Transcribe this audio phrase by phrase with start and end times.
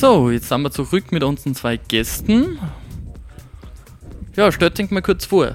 [0.00, 2.58] So, jetzt sind wir zurück mit unseren zwei Gästen.
[4.34, 5.52] Ja, stellt euch mal kurz vor.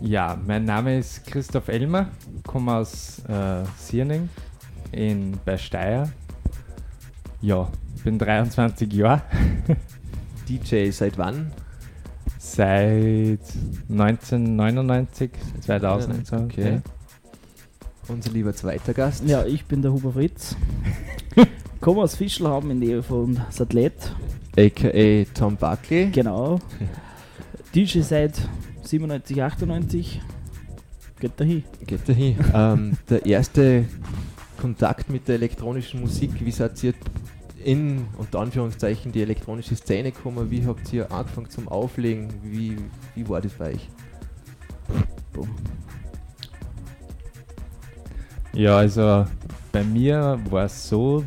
[0.00, 2.08] Ja, mein Name ist Christoph Elmer,
[2.44, 4.28] komme aus äh, Sierning
[4.90, 6.10] in, bei Steyr.
[7.42, 7.70] Ja,
[8.02, 9.22] bin 23 Jahre.
[10.48, 11.52] DJ seit wann?
[12.38, 13.38] Seit
[13.88, 15.30] 1999,
[15.60, 16.26] 2000.
[16.26, 16.72] So, okay.
[16.72, 16.82] Ja.
[18.08, 19.22] Unser lieber zweiter Gast.
[19.28, 20.56] Ja, ich bin der Huber Fritz.
[21.86, 24.10] Komme aus Fischlhaben in der Nähe von Satellite.
[24.58, 25.24] A.k.a.
[25.38, 26.10] Tom Buckley.
[26.10, 26.58] Genau.
[27.76, 28.32] DJ seit
[28.82, 30.20] 97, 98.
[31.20, 31.62] Geht da hin.
[31.86, 32.36] Geht da hin.
[32.54, 33.84] ähm, der erste
[34.60, 36.92] Kontakt mit der elektronischen Musik, wie seid ihr
[37.64, 40.50] in, unter Anführungszeichen, die elektronische Szene gekommen?
[40.50, 42.30] Wie habt ihr angefangen zum Auflegen?
[42.42, 42.78] Wie,
[43.14, 43.88] wie war das bei euch?
[45.32, 45.50] Boom.
[48.54, 49.24] Ja, also
[49.70, 51.22] bei mir war es so,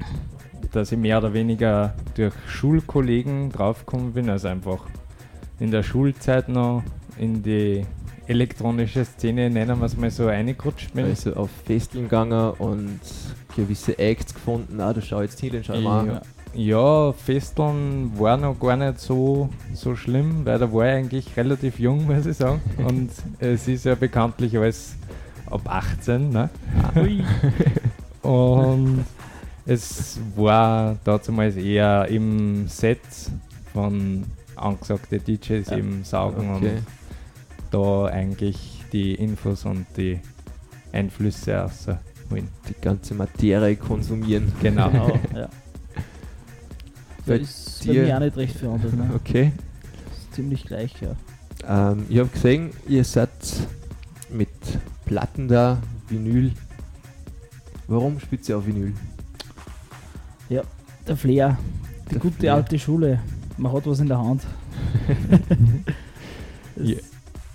[0.72, 4.86] dass ich mehr oder weniger durch Schulkollegen draufgekommen bin, also einfach
[5.60, 6.84] in der Schulzeit noch
[7.18, 7.86] in die
[8.28, 11.06] elektronische Szene, nennen wir es mal so, reingerutscht bin.
[11.06, 13.00] Also auf Festeln gegangen und
[13.56, 16.22] gewisse Acts gefunden, ah, da schau jetzt hin, den schau mal ja,
[16.54, 21.80] ja, Festeln war noch gar nicht so, so schlimm, weil da war ich eigentlich relativ
[21.80, 22.62] jung, muss ich sagen.
[22.78, 24.96] und es ist ja bekanntlich alles
[25.48, 26.50] ab 18, ne?
[28.22, 29.06] und
[29.70, 33.00] es war damals eher im Set
[33.72, 35.78] von angesagten DJs ja.
[35.78, 36.72] im Saugen okay.
[36.72, 36.84] und
[37.72, 40.20] da eigentlich die Infos und die
[40.92, 42.48] Einflüsse rausholen.
[42.68, 44.52] Die ganze Materie konsumieren.
[44.60, 44.90] Genau.
[44.90, 45.50] genau ja.
[47.28, 47.94] Bei ist dir?
[47.94, 48.94] bei mir auch nicht recht verändert.
[48.94, 49.12] Ne?
[49.16, 49.52] Okay.
[50.12, 51.92] Ist ziemlich gleich, ja.
[51.92, 53.30] Ähm, ich habe gesehen, ihr seid
[54.32, 54.50] mit
[55.06, 56.54] Platten da, Vinyl.
[57.88, 58.94] Warum spielt ihr auf Vinyl?
[61.10, 61.58] Der Flair.
[62.06, 62.54] Die der gute Flair.
[62.54, 63.20] alte Schule.
[63.58, 64.44] Man hat was in der Hand.
[66.78, 66.98] ja,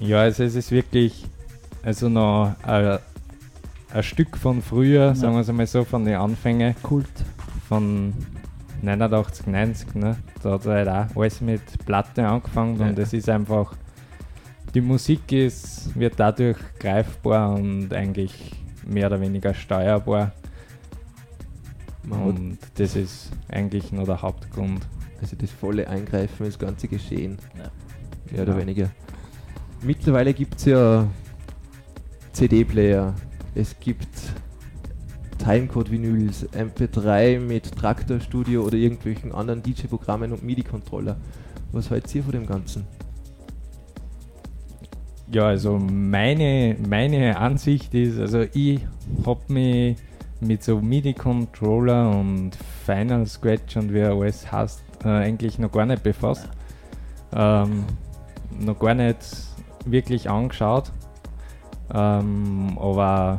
[0.00, 1.24] ja, also es ist wirklich
[1.84, 2.98] also noch ein,
[3.92, 5.14] ein Stück von früher, ja.
[5.14, 6.74] sagen wir es mal so, von den Anfängen.
[6.82, 7.06] Kult.
[7.68, 8.12] Von
[8.82, 10.16] 89, 90, ne?
[10.42, 12.86] Da hat halt auch alles mit Platte angefangen ja.
[12.88, 13.76] und es ist einfach,
[14.74, 18.50] die Musik ist, wird dadurch greifbar und eigentlich
[18.84, 20.32] mehr oder weniger steuerbar.
[22.10, 24.86] Und das ist eigentlich nur der Hauptgrund.
[25.20, 27.38] Also das volle Eingreifen ins ganze Geschehen.
[27.56, 27.70] Ja.
[28.30, 28.60] Mehr oder ja.
[28.60, 28.90] weniger.
[29.82, 31.06] Mittlerweile gibt es ja
[32.32, 33.14] CD-Player,
[33.54, 34.08] es gibt
[35.38, 41.16] Timecode-Vinyls, MP3 mit Traktor-Studio oder irgendwelchen anderen DJ-Programmen und MIDI-Controller.
[41.72, 42.86] Was haltet ihr von dem Ganzen?
[45.30, 48.80] Ja, also meine, meine Ansicht ist, also ich
[49.26, 49.96] habe mich
[50.40, 55.86] mit so MIDI-Controller und Final Scratch und wie er alles heißt, äh, eigentlich noch gar
[55.86, 56.48] nicht befasst.
[57.34, 57.84] Ähm,
[58.58, 59.18] noch gar nicht
[59.84, 60.90] wirklich angeschaut.
[61.92, 63.38] Ähm, aber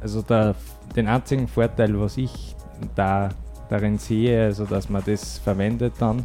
[0.00, 0.54] also der,
[0.94, 2.54] den einzigen Vorteil, was ich
[2.94, 3.30] da
[3.68, 6.24] darin sehe, also dass man das verwendet dann,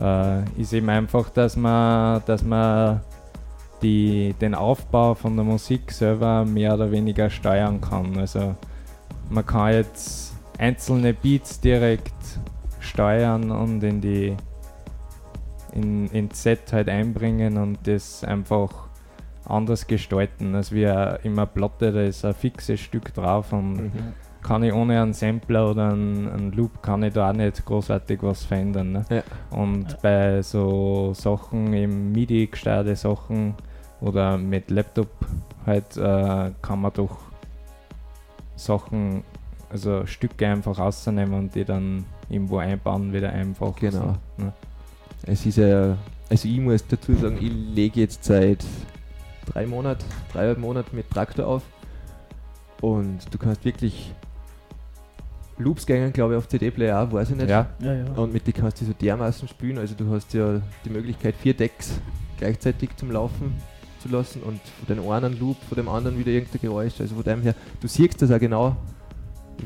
[0.00, 3.00] äh, ist eben einfach, dass man, dass man
[3.82, 8.18] die, den Aufbau von der Musik selber mehr oder weniger steuern kann.
[8.18, 8.54] Also
[9.30, 12.12] man kann jetzt einzelne Beats direkt
[12.80, 14.36] steuern und in die
[15.72, 18.88] in, ins Set halt einbringen und das einfach
[19.44, 20.84] anders gestalten, als wie
[21.22, 23.90] immer Platte, da ist ein fixes Stück drauf und Mhm.
[24.42, 28.22] kann ich ohne einen Sampler oder einen, einen Loop kann ich da auch nicht großartig
[28.22, 28.92] was verändern.
[28.92, 29.04] Ne?
[29.10, 29.22] Ja.
[29.50, 33.54] Und bei so Sachen, im MIDI gesteuerte Sachen
[34.00, 35.08] oder mit Laptop
[35.66, 37.18] halt äh, kann man doch
[38.60, 39.24] Sachen,
[39.70, 43.74] also Stücke einfach rausnehmen und die dann irgendwo einbauen, wieder einfach.
[43.76, 44.16] Genau.
[44.36, 44.52] So, ne?
[45.22, 45.96] Es ist ja,
[46.28, 48.64] also ich muss dazu sagen, ich lege jetzt seit
[49.46, 51.62] drei Monaten, dreieinhalb Monaten mit Traktor auf
[52.80, 54.14] und du kannst wirklich
[55.58, 57.50] Loops gängen, glaube ich, auf CD-Player auch, weiß ich nicht.
[57.50, 58.04] Ja, Ja, ja.
[58.14, 61.54] Und mit die kannst du so dermaßen spielen, also du hast ja die Möglichkeit, vier
[61.54, 62.00] Decks
[62.38, 63.54] gleichzeitig zum Laufen
[64.00, 67.00] zu lassen und von dem einen Loop, von dem anderen wieder irgendein Geräusch.
[67.00, 68.76] Also von dem her, du siehst das auch genau,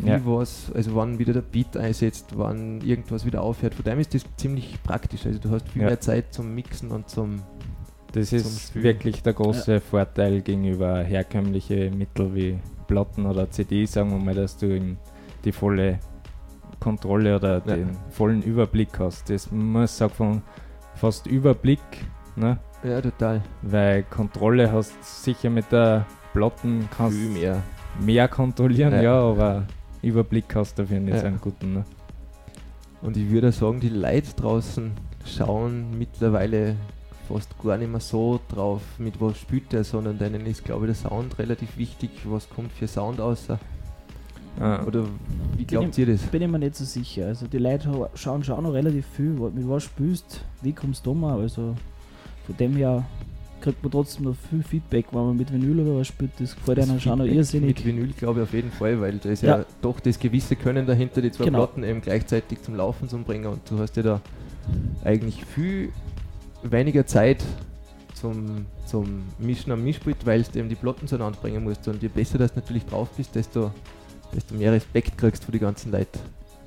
[0.01, 0.21] wie Ja.
[0.25, 3.75] was, also wann wieder der Beat einsetzt, wann irgendwas wieder aufhört.
[3.75, 5.25] Von dem ist das ziemlich praktisch.
[5.27, 5.89] Also du hast viel Ja.
[5.89, 7.43] mehr Zeit zum Mixen und zum
[8.13, 8.85] Das zum ist Spielen.
[8.85, 14.57] wirklich der große Vorteil gegenüber herkömmliche Mittel wie Platten oder CD, sagen wir mal, dass
[14.57, 14.97] du
[15.45, 15.99] die volle
[16.81, 17.77] Kontrolle oder Ja.
[17.77, 19.31] den vollen Überblick hast.
[19.31, 20.43] Das muss auch von
[20.97, 21.81] fast Überblick,
[22.37, 22.59] ne?
[22.85, 23.41] Ja, total.
[23.63, 27.63] weil Kontrolle hast sicher mit der Platten kannst Viel mehr.
[28.01, 29.03] mehr kontrollieren, Ja.
[29.03, 29.65] ja, aber
[30.03, 31.21] Überblick hast du dafür nicht Ja.
[31.21, 31.73] so einen guten.
[31.75, 31.85] Ne?
[33.03, 34.93] Und ich würde sagen, die Leute draußen
[35.25, 36.77] schauen mittlerweile
[37.29, 40.99] fast gar nicht mehr so drauf, mit was spielt er, sondern denen ist, glaube ich,
[40.99, 42.11] der Sound relativ wichtig.
[42.25, 43.59] Was kommt für Sound außer?
[44.61, 45.05] Ah, Oder
[45.57, 46.21] wie glaubt ihr das?
[46.23, 47.27] Bin ich mir nicht so sicher.
[47.27, 51.15] Also die Leute ha- schauen schon noch relativ viel, mit was spielst, wie kommst du
[51.15, 51.41] mal.
[51.41, 51.75] Also
[52.47, 53.05] von dem her
[53.61, 56.33] kriegt man trotzdem noch viel Feedback, wenn man mit Vinyl oder was spielt.
[56.39, 57.77] Das gefällt einem schon noch irrsinnig.
[57.77, 59.65] Mit Vinyl glaube ich auf jeden Fall, weil da ist ja, Ja.
[59.81, 61.61] doch das gewisse Können dahinter, die zwei Genau.
[61.61, 64.21] Platten eben gleichzeitig zum Laufen zu bringen und du hast ja da
[65.03, 65.91] eigentlich viel
[66.63, 67.43] weniger Zeit
[68.15, 72.09] zum, zum Mischen am Mischpult, weil du eben die Platten zueinander bringen musst und je
[72.09, 73.71] besser das natürlich drauf bist, desto,
[74.35, 76.19] desto mehr Respekt kriegst du von die ganzen Leuten,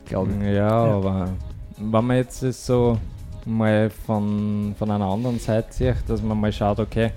[0.05, 0.41] glaube ich.
[0.43, 0.69] Ja, Ja.
[0.97, 1.29] aber
[1.77, 2.97] wenn man jetzt so
[3.47, 7.11] mal von, von einer anderen Seite sieht, dass man mal schaut, okay,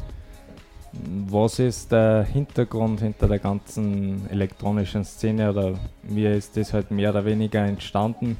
[0.92, 7.10] was ist der Hintergrund hinter der ganzen elektronischen Szene oder wie ist das halt mehr
[7.10, 8.36] oder weniger entstanden,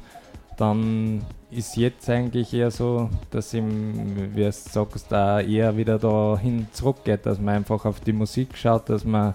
[0.57, 6.67] dann ist jetzt eigentlich eher so, dass ihm, wie du sagst, da eher wieder dahin
[6.71, 9.33] zurückgeht, dass man einfach auf die Musik schaut, dass man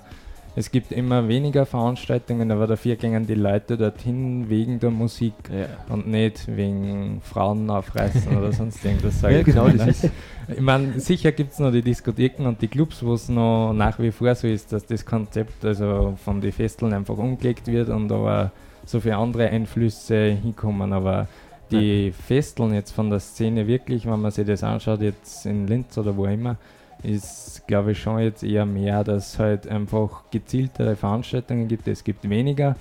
[0.58, 5.66] es gibt immer weniger Veranstaltungen, aber dafür gehen die Leute dorthin wegen der Musik Ja.
[5.94, 9.20] und nicht wegen Frauen aufreißen oder sonst irgendwas.
[9.20, 9.90] Ja, genau, das ne?
[9.90, 10.10] ist.
[10.48, 13.98] Ich meine, sicher gibt es noch die Diskotheken und die Clubs, wo es noch nach
[13.98, 18.10] wie vor so ist, dass das Konzept also von den Festeln einfach umgelegt wird und
[18.10, 18.50] aber
[18.86, 20.92] so viele andere Einflüsse hinkommen.
[20.94, 21.28] Aber
[21.70, 25.98] die Festeln jetzt von der Szene wirklich, wenn man sich das anschaut, jetzt in Linz
[25.98, 26.56] oder wo immer,
[27.02, 31.86] ist glaube ich schon jetzt eher mehr, dass es halt einfach gezieltere Veranstaltungen gibt.
[31.88, 32.76] Es gibt weniger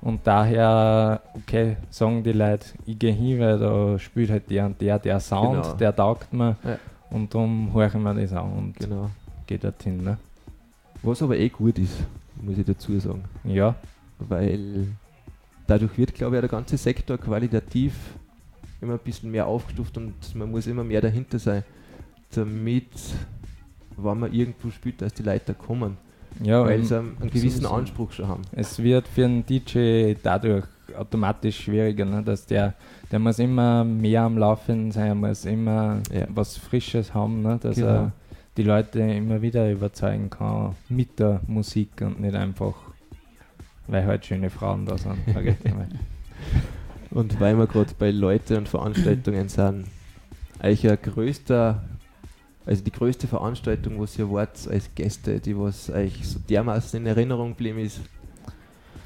[0.00, 4.80] und daher, okay, sagen die Leute, ich gehe hin, weil da spielt halt der und
[4.80, 5.74] der, der Sound, Genau.
[5.76, 6.78] der taugt mir Ja.
[7.10, 9.10] und darum höre ich mir das an und Genau.
[9.46, 10.02] gehe dorthin.
[10.04, 10.18] Ne?
[11.02, 12.04] Was aber eh gut ist,
[12.40, 13.24] muss ich dazu sagen.
[13.44, 13.74] Ja,
[14.18, 14.88] weil
[15.66, 17.94] dadurch wird, glaube ich, der ganze Sektor qualitativ
[18.82, 21.62] immer ein bisschen mehr aufgestuft und man muss immer mehr dahinter sein,
[22.34, 22.88] damit,
[23.96, 25.96] wenn man irgendwo spielt, dass die Leute kommen,
[26.42, 27.74] ja weil sie einen, einen gewissen sowieso.
[27.74, 28.42] Anspruch schon haben.
[28.52, 30.64] es wird für einen DJ dadurch
[30.96, 32.22] automatisch schwieriger, ne?
[32.22, 32.74] dass der,
[33.10, 36.26] der muss immer mehr am Laufen sein, er muss immer Ja.
[36.28, 37.58] was Frisches haben, ne?
[37.60, 37.88] dass Genau.
[37.88, 38.12] er
[38.56, 42.74] die Leute immer wieder überzeugen kann mit der Musik und nicht einfach,
[43.88, 45.16] weil halt schöne Frauen da sind.
[47.10, 49.86] Und weil wir gerade bei Leuten und Veranstaltungen sind,
[50.62, 51.82] euch ein größter,
[52.66, 57.06] also die größte Veranstaltung, was ihr wart als Gäste, die was euch so dermaßen in
[57.06, 58.00] Erinnerung geblieben ist,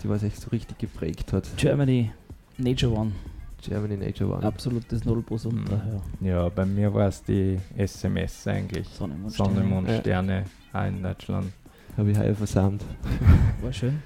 [0.03, 1.49] die was euch so richtig geprägt hat.
[1.57, 2.13] Germany,
[2.57, 3.13] Nature One,
[3.61, 4.43] Germany Nature One.
[4.45, 5.51] absolutes Nullbus Mhm.
[5.59, 5.83] unter.
[6.21, 6.29] Ja.
[6.29, 8.87] ja, bei mir war es die SMS eigentlich.
[8.89, 9.69] Sonne, Mond, Sonne, Sterne.
[9.69, 10.01] Mond, Ja.
[10.01, 11.53] Sterne auch in Deutschland.
[11.97, 12.85] Habe ich heuer versammelt.
[13.63, 13.99] War schön.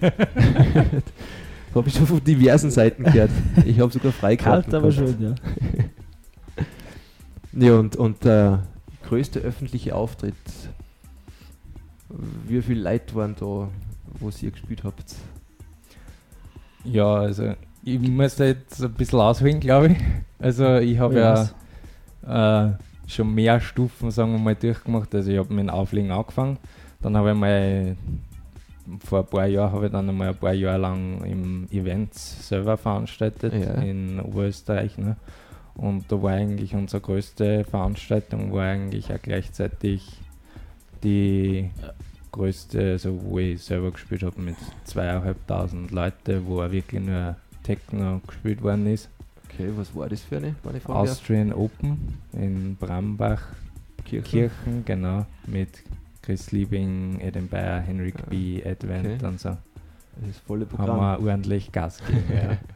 [1.74, 3.30] Habe ich schon von diversen Seiten gehört.
[3.66, 5.08] Ich habe sogar Freikarten Kalt, aber gehabt.
[5.18, 5.34] schön, ja.
[7.66, 8.62] Ja, und, und der
[9.08, 10.34] größte öffentliche Auftritt,
[12.46, 13.68] wie viele Leute waren da,
[14.20, 15.14] wo ihr gespielt habt?
[16.84, 19.96] Ja, also ich muss da jetzt ein bisschen ausholen, glaube ich.
[20.38, 21.50] Also ich habe ja
[22.22, 22.74] was?
[22.74, 25.14] äh, schon mehr Stufen, sagen wir mal, durchgemacht.
[25.14, 26.58] Also ich habe mit dem Auflegen angefangen.
[27.00, 27.96] Dann habe ich mal
[29.04, 32.76] vor ein paar Jahren habe ich dann einmal ein paar Jahre lang im Events selber
[32.76, 33.80] veranstaltet Ja.
[33.82, 34.98] in Oberösterreich.
[34.98, 35.16] Ne?
[35.76, 40.20] Und da war eigentlich unsere größte Veranstaltung, war eigentlich auch gleichzeitig
[41.02, 41.70] die
[42.32, 48.20] größte, also wo ich selber gespielt habe mit zweieinhalbtausend Leute, wo auch wirklich nur Techno
[48.26, 49.08] gespielt worden ist.
[49.46, 50.54] Okay, was war das für eine?
[50.86, 53.42] Austrian Open in Brambach
[54.04, 54.30] Kirchen.
[54.30, 55.82] Kirchen, genau, mit
[56.22, 59.26] Chris Liebing, Adam Bayer, Henrik Ah, B., Advent okay.
[59.26, 59.50] und so.
[59.50, 61.24] Das volle Haben Programm.
[61.24, 62.56] wir ordentlich Gas gegeben, ja.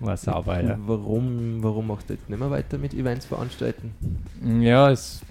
[0.00, 0.78] War sauber, ja.
[0.86, 3.92] Warum, warum macht ihr jetzt nicht mehr weiter mit Events veranstalten?
[4.60, 5.22] Ja, es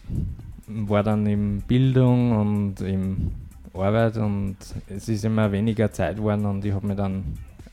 [0.68, 3.32] war dann in Bildung und in
[3.74, 4.58] Arbeit und
[4.90, 7.24] es ist immer weniger Zeit geworden und ich habe mich dann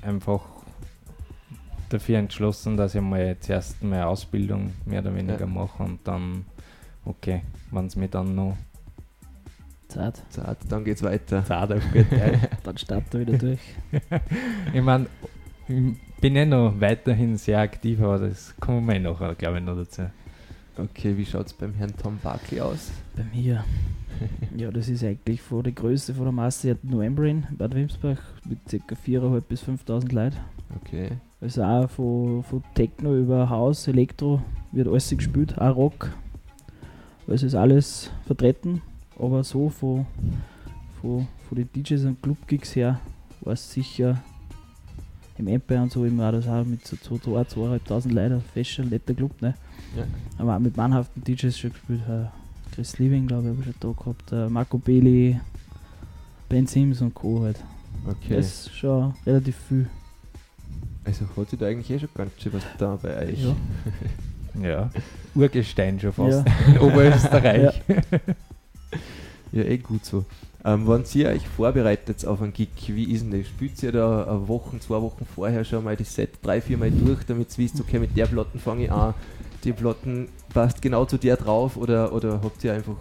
[0.02, 0.42] einfach
[1.88, 5.46] dafür entschlossen, dass ich mal zuerst meine Ausbildung mehr oder weniger Ja.
[5.46, 6.44] mache und dann,
[7.04, 8.56] okay, wenn es mir dann noch
[9.88, 10.22] Zeit.
[10.28, 11.44] Zart, dann geht's weiter.
[11.44, 12.06] Zeit auf gut.
[12.64, 13.60] Dann startet er wieder durch.
[14.72, 15.06] Ich meine,
[16.24, 20.04] bin eh noch weiterhin sehr aktiv, aber das kommen wir nachher, glaube ich, noch dazu.
[20.78, 22.92] Okay, wie schaut's beim Herrn Tom Barkley aus?
[23.14, 23.62] Bei mir.
[24.56, 28.16] Ja, das ist eigentlich von der Größe von der Masse hat November in Bad Wimsbach
[28.48, 28.94] mit ca.
[28.94, 30.36] 4.500 bis 5.000 Leuten.
[30.80, 31.08] Okay.
[31.42, 34.40] Also auch von, von Techno über Haus, Elektro
[34.72, 36.10] wird alles gespielt, auch Rock.
[37.28, 38.80] Also ist alles vertreten,
[39.18, 40.06] aber so von,
[41.02, 43.00] von, von den DJs und Club-Gigs her
[43.42, 44.22] war es sicher
[45.38, 47.46] im Empire und so immer auch das auch mit so 2.000,
[47.86, 49.54] 2.500 Leuten, fest schon ein netter Club, ne?
[49.96, 50.04] Ja.
[50.38, 52.00] Aber auch mit mannhaften DJs schon gespielt.
[52.08, 52.26] Äh,
[52.74, 54.32] Chris Living, glaube ich, habe ich schon da gehabt.
[54.32, 55.40] Äh, Marco Bailey,
[56.48, 57.42] Ben Sims und Co.
[57.42, 57.62] halt.
[58.06, 58.36] Okay.
[58.36, 59.88] Das ist schon relativ viel.
[61.04, 63.42] Also hat sich da eigentlich eh schon ganz schön was da bei euch.
[63.42, 63.56] Ja.
[64.62, 64.88] Ja,
[65.34, 66.46] Urgestein schon fast.
[66.46, 66.54] Ja.
[66.68, 67.82] In Oberösterreich.
[69.50, 70.24] Ja, eh gut so.
[70.66, 73.46] Ähm, wenn ihr euch vorbereitet auf einen Gig, wie ist denn das?
[73.48, 76.90] Spielt ihr da eine Woche, zwei Wochen vorher schon mal das Set drei, vier Mal
[76.90, 79.12] durch, damit ihr wisst, okay, mit der Platten fange ich an,
[79.62, 82.96] die Platten passt genau zu der drauf oder, oder habt ihr einfach,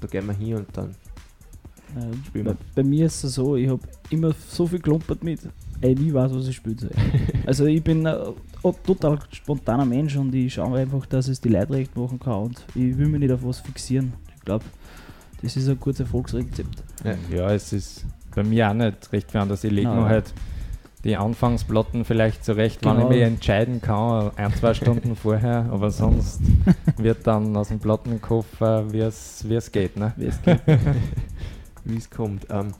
[0.00, 0.96] da gehen wir hin und dann.
[1.96, 2.58] Ähm, Spielen bei, wir.
[2.74, 5.40] bei mir ist es so, ich habe immer so viel klumpert mit,
[5.80, 6.90] ey, nie weiß, was ich spiele.
[7.46, 8.34] also ich bin ein
[8.84, 12.66] total spontaner Mensch und ich schaue einfach, dass es die Leute recht machen kann und
[12.74, 14.14] ich will mich nicht auf was fixieren.
[14.36, 14.64] Ich glaube,
[15.42, 16.82] das ist ein gutes Erfolgsrezept.
[17.04, 17.14] Ja.
[17.36, 19.64] Ja, es ist bei mir auch nicht recht viel anders.
[19.64, 20.32] Ich lege mir halt
[21.02, 23.08] die Anfangsplatten vielleicht zurecht, wenn ich Genau.
[23.08, 26.40] mich entscheiden kann, ein, zwei Stunden vorher, aber sonst
[26.98, 29.96] wird dann aus dem Plattenkoffer, wie es wie es geht.
[29.96, 30.12] Ne?
[30.16, 30.60] Wie es geht.
[31.84, 32.46] wie es kommt.
[32.50, 32.74] Ähm,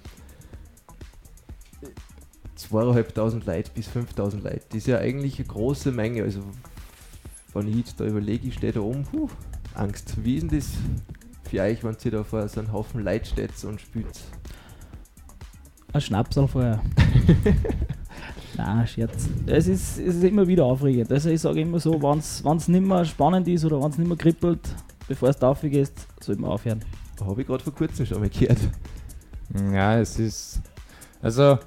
[2.59, 6.23] 2.500 Leute bis 5.000 Leute, das ist ja eigentlich eine große Menge.
[6.25, 6.41] Also,
[7.55, 9.29] wenn ich jetzt da überlege, ich stehe da oben, puh,
[9.75, 10.15] Angst.
[10.23, 10.69] Wie ist denn das
[11.51, 14.21] für euch, wenn ihr da vor so einem Haufen Leute steht und spielt?
[15.93, 16.81] Ein Schnapsal vorher.
[18.57, 19.29] Nein, Scherz.
[19.47, 21.11] Es ist, es ist immer wieder aufregend.
[21.11, 24.07] Also ich sage immer so, wenn es nicht mehr spannend ist oder wenn es nicht
[24.07, 24.61] mehr kribbelt,
[25.09, 26.85] bevor es da aufgehst, sollte man aufhören.
[27.21, 28.59] Habe ich gerade vor kurzem schon mal gehört.
[29.73, 30.61] Ja, es ist.
[31.21, 31.59] Also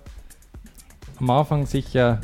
[1.19, 2.21] am Anfang sicher,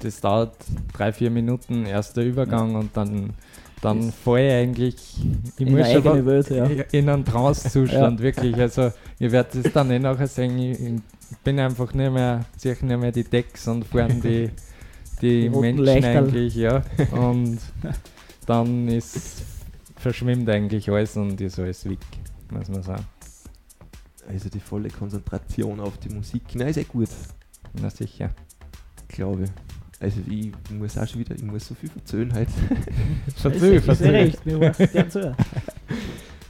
[0.00, 0.56] das dauert
[0.92, 3.34] drei, vier Minuten, erster Übergang und dann,
[3.82, 4.96] dann Das- voll eigentlich.
[5.58, 6.64] Ich In eigenen Welt, ja.
[6.66, 8.56] in einem Trance-Zustand, wirklich.
[8.56, 10.58] Also, ihr werdet es dann eh nachher sehen.
[10.58, 14.48] Ich, ich bin einfach nicht mehr, sehe nicht mehr die Decks und vorne die,
[15.20, 16.16] die Die Menschen Leuchterl.
[16.16, 16.82] eigentlich, ja.
[17.12, 17.58] Und
[18.46, 19.42] dann ist,
[19.96, 21.98] verschwimmt eigentlich alles und ist alles weg,
[22.50, 23.04] muss man sagen.
[24.28, 26.42] Also die volle Konzentration auf die Musik.
[26.54, 27.08] Nein, ist eh gut,
[27.80, 28.30] Na sicher.
[29.08, 29.50] glaube ich.
[30.02, 32.50] Also ich muss auch schon wieder, ich muss so viel verzöhnen heute.
[33.36, 34.08] Verzöh.
[34.10, 35.36] recht, mir war der zu.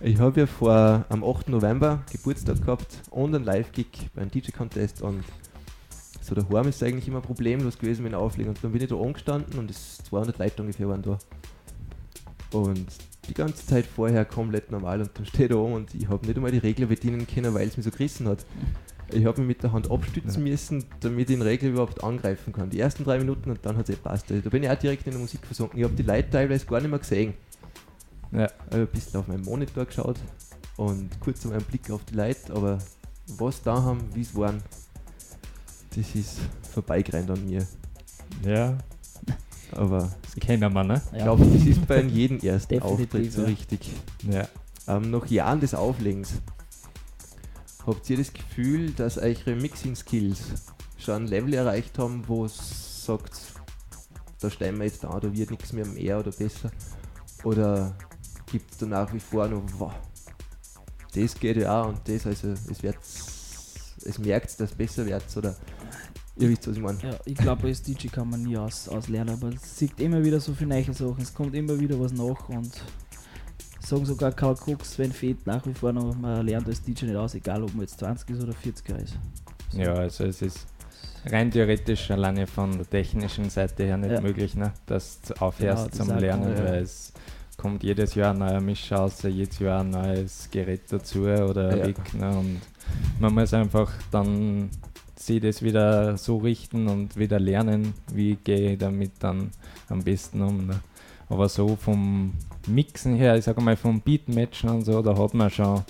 [0.01, 1.51] Ich habe ja vor am 8.
[1.51, 5.23] November Geburtstag gehabt und einen Live-Gig beim DJ-Contest und
[6.23, 8.97] so daheim ist eigentlich immer problemlos gewesen mit dem Auflegen und dann bin ich da
[8.97, 11.19] angestanden und es 200 Leute ungefähr waren da.
[12.53, 12.87] Und
[13.29, 16.37] die ganze Zeit vorher komplett normal und dann steht er oben und ich habe nicht
[16.37, 18.47] einmal die Regler bedienen können, weil es mich so gerissen hat.
[19.13, 22.71] Ich habe mich mit der Hand abstützen müssen, damit ich den Regler überhaupt angreifen kann.
[22.71, 24.31] Die ersten drei Minuten und dann hat es eh passt.
[24.31, 25.79] Also da bin ich auch direkt in der Musik versunken.
[25.79, 27.35] Ich habe die Leute teilweise gar nicht mehr gesehen.
[28.33, 28.47] Ja.
[28.47, 30.17] Ich habe ein bisschen auf meinen Monitor geschaut
[30.77, 32.79] und kurz einmal einen Blick auf die Leute, aber
[33.39, 34.63] was da haben, wie es waren,
[35.95, 36.39] das ist
[36.73, 37.67] vorbeigerannt an mir.
[38.45, 38.79] Ja,
[39.73, 41.03] Aber das kennen wir, ne?
[41.13, 43.49] ich glaube, das ist bei jedem ersten Definitiv, Auftritt so ja.
[43.49, 43.91] richtig.
[44.31, 44.49] Ja.
[44.89, 46.35] Ähm, nach Jahren des Auflegens,
[47.87, 50.41] habt ihr das Gefühl, dass eure Mixing-Skills
[50.99, 53.33] schon ein Level erreicht haben, wo es sagt,
[54.41, 56.71] da stehen wir jetzt da, da wird nichts mehr mehr oder besser?
[57.45, 57.97] Oder
[58.51, 59.93] gibt es da nach wie vor noch, wow,
[61.15, 62.99] das geht ja auch und das, also es wird,
[64.05, 65.57] es merkt, dass es besser wird, oder
[66.39, 66.99] ihr wisst, was ich meine.
[67.03, 70.41] Ja, ich glaube, als DJ kann man nie aus, auslernen, aber es sieht immer wieder
[70.41, 72.73] so viele neue Sachen, es kommt immer wieder was nach und
[73.97, 77.17] sagen sogar Karl Cooks, wenn fehlt nach wie vor noch, man lernt als DJ nicht
[77.17, 79.19] aus, egal ob man jetzt 20 ist oder 40 ist.
[79.71, 79.79] So.
[79.81, 80.67] Ja, also es ist
[81.27, 84.21] rein theoretisch alleine von der technischen Seite her nicht Ja.
[84.21, 84.73] möglich, ne?
[84.87, 86.65] dass du aufhörst Genau, zum Lernen, cool, ja.
[86.73, 87.13] weil es
[87.57, 91.87] kommt jedes Jahr ein neuer Mischer raus, jedes Jahr ein neues Gerät dazu oder Ja.
[91.87, 92.15] weg.
[92.15, 92.31] Ne?
[92.37, 92.61] Und
[93.21, 94.71] man muss einfach dann
[95.17, 99.51] sich das wieder so richten und wieder lernen, wie gehe ich damit dann
[99.89, 100.67] am besten um.
[100.67, 100.81] Ne?
[101.29, 102.33] Aber so vom
[102.69, 105.83] Mixen her, ich sage mal vom Beatmatchen und so, da hat man schon,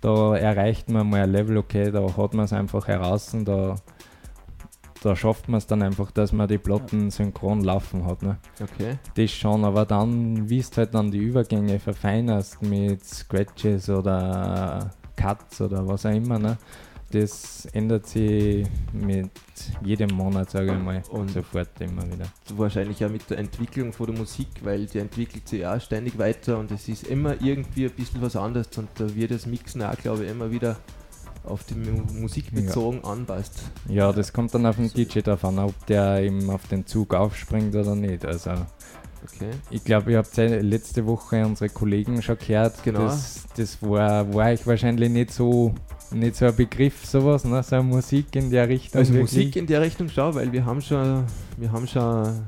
[0.00, 3.76] da erreicht man mal ein Level, okay, da hat man es einfach heraus und da,
[5.02, 8.22] da schafft man es dann einfach, dass man die Platten synchron laufen hat.
[8.22, 8.38] Ne?
[8.60, 8.98] Okay.
[9.14, 15.60] Das schon, aber dann, wie du halt dann die Übergänge verfeinerst mit Scratches oder Cuts
[15.60, 16.56] oder was auch immer, ne?
[17.10, 19.30] Das ändert sich mit
[19.84, 22.26] jedem Monat, sage ich mal, Und- sofort immer wieder.
[22.56, 26.58] Wahrscheinlich auch mit der Entwicklung von der Musik, weil die entwickelt sich auch ständig weiter
[26.58, 29.96] und es ist immer irgendwie ein bisschen was anderes und da wird das Mixen auch,
[29.96, 30.76] glaube ich, immer wieder
[31.44, 32.60] auf die Mu Musik Ja.
[32.60, 33.62] bezogen anpasst.
[33.88, 37.14] Ja, das kommt dann auf den DJ drauf an, ob der eben auf den Zug
[37.14, 38.24] aufspringt oder nicht.
[38.26, 38.50] Also
[39.24, 39.50] Okay.
[39.70, 42.82] ich glaube, ihr habt ja letzte Woche unsere Kollegen schon gehört.
[42.82, 43.00] Genau.
[43.06, 45.74] Das, das war, war euch wahrscheinlich nicht so
[46.12, 47.62] nicht so ein Begriff, sowas, ne?
[47.62, 48.98] so eine Musik in der Richtung.
[48.98, 49.32] Also wirklich.
[49.32, 51.24] Musik in der Richtung schau, weil wir haben schon,
[51.56, 52.42] wir haben schon,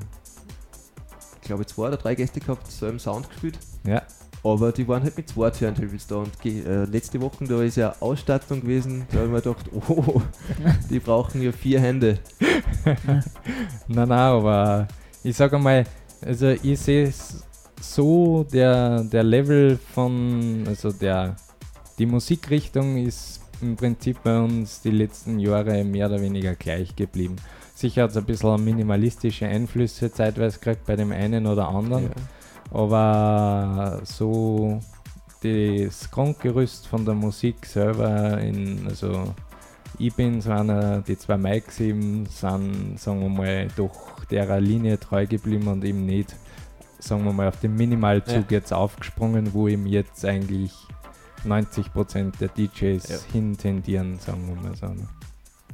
[1.41, 3.57] ich glaube zwei oder drei Gäste gehabt, so im Sound gespielt.
[3.85, 4.01] Ja.
[4.43, 7.95] Aber die waren halt mit zwei Turntables da und äh, letzte Woche, da ist ja
[8.01, 10.21] Ausstattung gewesen, da habe ich mir gedacht, oh,
[10.89, 12.19] die brauchen ja vier Hände.
[13.87, 14.87] Nein, nein, aber
[15.23, 15.85] ich sage mal,
[16.21, 17.43] also ich sehe es
[17.79, 21.35] so, der, der Level von, also der,
[21.97, 27.35] die Musikrichtung ist im Prinzip bei uns die letzten Jahre mehr oder weniger gleich geblieben.
[27.73, 32.79] Sicher hat es ein bisschen minimalistische Einflüsse zeitweise gekriegt bei dem einen oder anderen, Ja.
[32.79, 34.79] aber so
[35.41, 39.33] das Grundgerüst von der Musik selber in, also
[39.99, 44.99] ich bin so einer, die zwei Mikes eben sind, sagen wir mal, doch der Linie
[44.99, 46.35] treu geblieben und eben nicht,
[46.99, 50.71] sagen wir mal, auf den Minimalzug jetzt aufgesprungen, wo ihm jetzt eigentlich
[51.45, 53.17] 90% der DJs Ja.
[53.31, 54.87] hin tendieren, sagen wir mal so.
[54.87, 55.07] ne?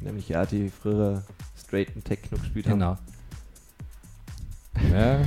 [0.01, 1.23] Nämlich auch die früher
[1.57, 2.97] straighten Techno gespielt Genau.
[4.91, 5.21] Ja.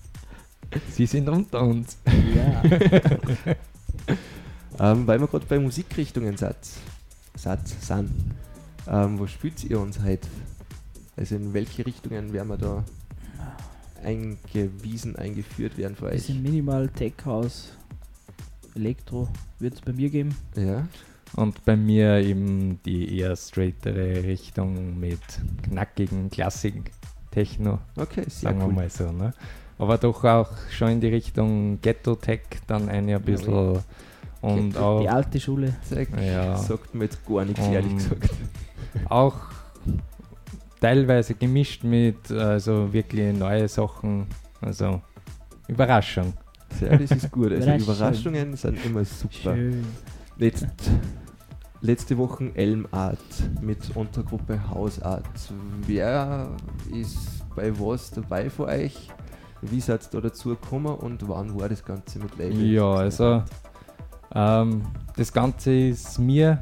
[0.90, 1.96] Sie sind unter uns.
[2.34, 2.62] Ja.
[2.62, 3.56] haben.
[4.80, 6.56] Ähm, weil wir gerade bei Musikrichtungen sind,
[7.36, 8.10] Satz, sind.
[8.88, 10.26] Ähm, wo spielt ihr uns heute?
[11.16, 12.84] Also in welche Richtungen werden wir da
[14.02, 16.14] eingewiesen, eingeführt werden für euch?
[16.14, 17.68] Bisschen Minimal, Tech House,
[18.74, 20.34] Elektro wird es bei mir geben.
[20.56, 20.86] Ja.
[21.36, 25.20] Und bei mir eben die eher straightere Richtung mit
[25.62, 26.92] knackigen Klassik
[27.30, 28.72] Techno, Okay, sehr sagen wir cool.
[28.74, 29.10] mal so.
[29.10, 29.32] Ne?
[29.78, 33.80] Aber doch auch schon in die Richtung Ghetto Tech dann eine ein bisschen
[34.40, 35.74] und Ghetto- Die auch, alte Schule.
[36.24, 36.56] Ja.
[36.56, 38.30] sagt mir jetzt gar nichts, ehrlich gesagt.
[39.08, 39.34] auch
[40.80, 44.26] teilweise gemischt mit also wirklich neue Sachen,
[44.60, 45.00] also
[45.66, 46.34] Überraschung.
[46.78, 47.52] Sehr, das ist gut.
[47.52, 47.94] Also Überraschung.
[47.94, 49.54] Überraschungen sind immer super.
[49.54, 49.84] Schön.
[50.36, 50.66] Letzt,
[51.80, 53.18] letzte Woche Elmart
[53.60, 55.24] mit Untergruppe Hausart.
[55.86, 56.50] Wer
[56.92, 59.10] ist bei was dabei für euch?
[59.62, 62.62] Wie seid ihr da dazu gekommen und wann war das Ganze mit Label?
[62.64, 63.42] Ja, also
[64.34, 64.82] ähm,
[65.16, 66.60] das Ganze ist mir,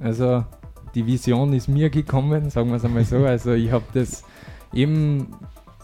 [0.00, 0.44] also
[0.94, 3.24] die Vision ist mir gekommen, sagen wir es einmal so.
[3.24, 4.24] Also ich habe das
[4.72, 5.28] eben,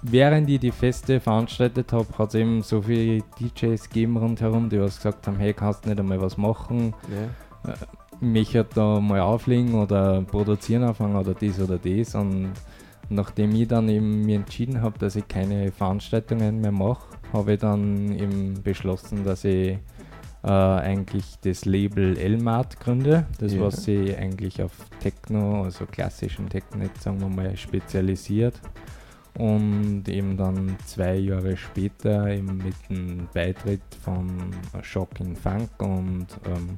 [0.02, 4.80] während ich die Feste veranstaltet habe, hat es eben so viele DJs gegeben rundherum, die
[4.80, 6.94] was gesagt haben, hey, kannst du nicht einmal was machen?
[7.64, 7.74] Ja.
[8.20, 12.14] mich halt da mal auflegen oder produzieren anfangen oder dies oder das.
[12.14, 12.52] Und
[13.08, 17.60] nachdem ich dann eben mir entschieden habe, dass ich keine Veranstaltungen mehr mache, habe ich
[17.60, 19.78] dann eben beschlossen, dass ich
[20.42, 23.60] äh, eigentlich das Label Elmart gründe, das Ja.
[23.60, 28.58] was sich eigentlich auf Techno, also klassischen Techno, sagen wir mal, spezialisiert.
[29.40, 34.28] Und eben dann zwei Jahre später eben mit dem Beitritt von
[34.82, 36.76] Shocking Funk und ähm,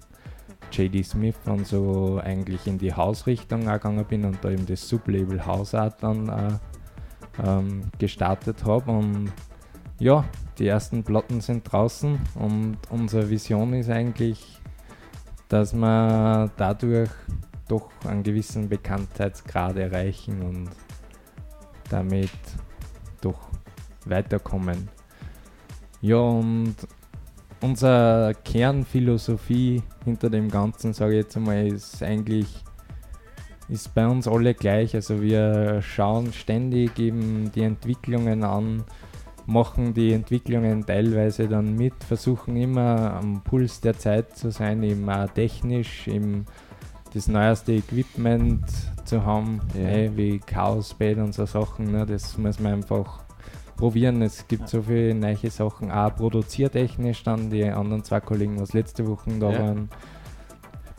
[0.70, 5.44] JD Smith und so eigentlich in die Hausrichtung gegangen bin und da eben das Sublabel
[5.44, 6.60] Hausart dann auch,
[7.44, 8.92] ähm, gestartet habe.
[8.92, 9.32] Und
[9.98, 10.24] ja,
[10.56, 14.60] die ersten Platten sind draußen und unsere Vision ist eigentlich,
[15.48, 17.10] dass wir dadurch
[17.66, 20.70] doch einen gewissen Bekanntheitsgrad erreichen und
[21.92, 22.30] damit
[23.20, 23.48] doch
[24.06, 24.88] weiterkommen.
[26.00, 26.74] Ja, und
[27.60, 32.64] unsere Kernphilosophie hinter dem Ganzen, sage ich jetzt einmal, ist eigentlich
[33.68, 34.94] ist bei uns alle gleich.
[34.94, 38.84] Also wir schauen ständig eben die Entwicklungen an,
[39.46, 45.08] machen die Entwicklungen teilweise dann mit, versuchen immer am Puls der Zeit zu sein, eben
[45.08, 46.46] auch technisch, eben
[47.14, 48.64] das neueste Equipment
[49.04, 49.88] zu haben, Ja.
[49.88, 51.92] eh, wie Chaosbed und so Sachen.
[51.92, 53.20] Ne, das muss man einfach
[53.76, 54.22] probieren.
[54.22, 59.06] Es gibt so viele neue Sachen, auch produziertechnisch dann die anderen zwei Kollegen, was letzte
[59.06, 59.58] Woche da Ja.
[59.60, 59.88] waren,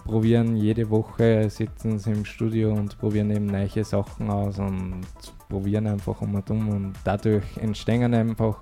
[0.05, 5.01] probieren jede Woche, sitzen sie im Studio und probieren eben neue Sachen aus und
[5.49, 8.57] probieren einfach und um und dadurch entstehen einfach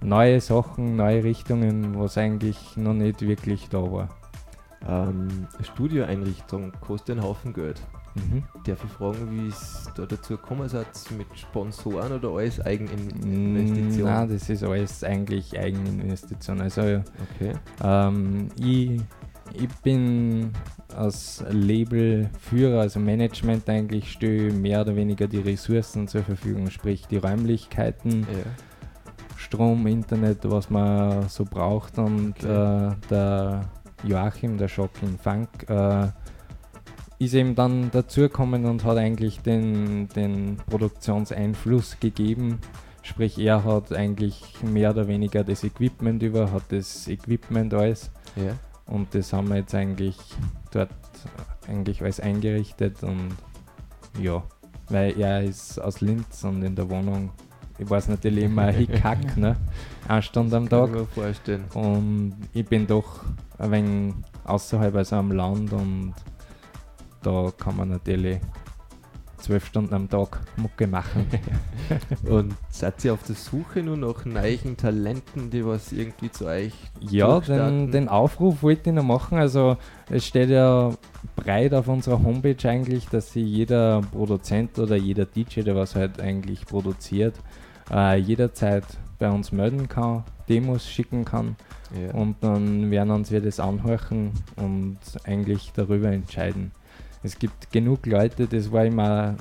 [0.00, 4.08] neue Sachen, neue Richtungen, was eigentlich noch nicht wirklich da war.
[4.88, 5.28] Ähm,
[5.62, 7.80] Studioeinrichtung kostet einen Haufen Geld.
[8.14, 8.42] Mhm.
[8.64, 14.08] Darf ich fragen, wie es da dazu gekommen seid, mit Sponsoren oder alles Eigeninvestition?
[14.08, 16.60] Nein, das ist alles eigentlich Eigeninvestition.
[16.60, 17.52] Also Okay.
[17.84, 19.00] ähm, ich,
[19.54, 20.52] ich bin
[20.96, 27.18] als Labelführer, also Management eigentlich, stehe mehr oder weniger die Ressourcen zur Verfügung, sprich die
[27.18, 28.26] Räumlichkeiten, Ja.
[29.36, 31.98] Strom, Internet, was man so braucht.
[31.98, 32.88] Und Okay.
[32.88, 33.64] äh, der
[34.04, 36.08] Joachim, der Shocking Funk, äh,
[37.18, 42.58] ist eben dann dazugekommen und hat eigentlich den, den Produktionseinfluss gegeben.
[43.02, 48.54] Sprich, er hat eigentlich mehr oder weniger das Equipment über, hat das Equipment alles Ja.
[48.86, 50.16] und das haben wir jetzt eigentlich
[50.70, 50.90] dort
[51.68, 53.34] eigentlich alles eingerichtet und
[54.20, 54.42] ja,
[54.88, 57.30] weil er ist aus Linz und in der Wohnung,
[57.80, 59.56] ich weiß natürlich immer Hickhack, ne?
[60.06, 61.64] Eine Stunde am Kann Tag ich mir vorstellen.
[61.74, 63.24] und ich bin doch
[63.58, 64.14] ein wenig
[64.44, 66.14] außerhalb, also am Land und
[67.22, 68.40] da kann man natürlich
[69.40, 71.26] zwölf Stunden am Tag Mucke machen.
[72.28, 76.74] Und seid ihr auf der Suche nur nach neuen Talenten, die was irgendwie zu euch
[77.00, 79.38] Ja, den, den Aufruf wollte ich noch machen.
[79.38, 79.76] Also
[80.10, 80.92] es steht ja
[81.36, 86.20] breit auf unserer Homepage eigentlich, dass sich jeder Produzent oder jeder DJ, der was halt
[86.20, 87.34] eigentlich produziert,
[87.92, 88.84] äh, jederzeit
[89.18, 91.56] bei uns melden kann, Demos schicken kann
[91.94, 92.14] Ja.
[92.14, 96.72] und dann werden uns wir das anhorchen und eigentlich darüber entscheiden.
[97.22, 99.36] Es gibt genug Leute, das war immer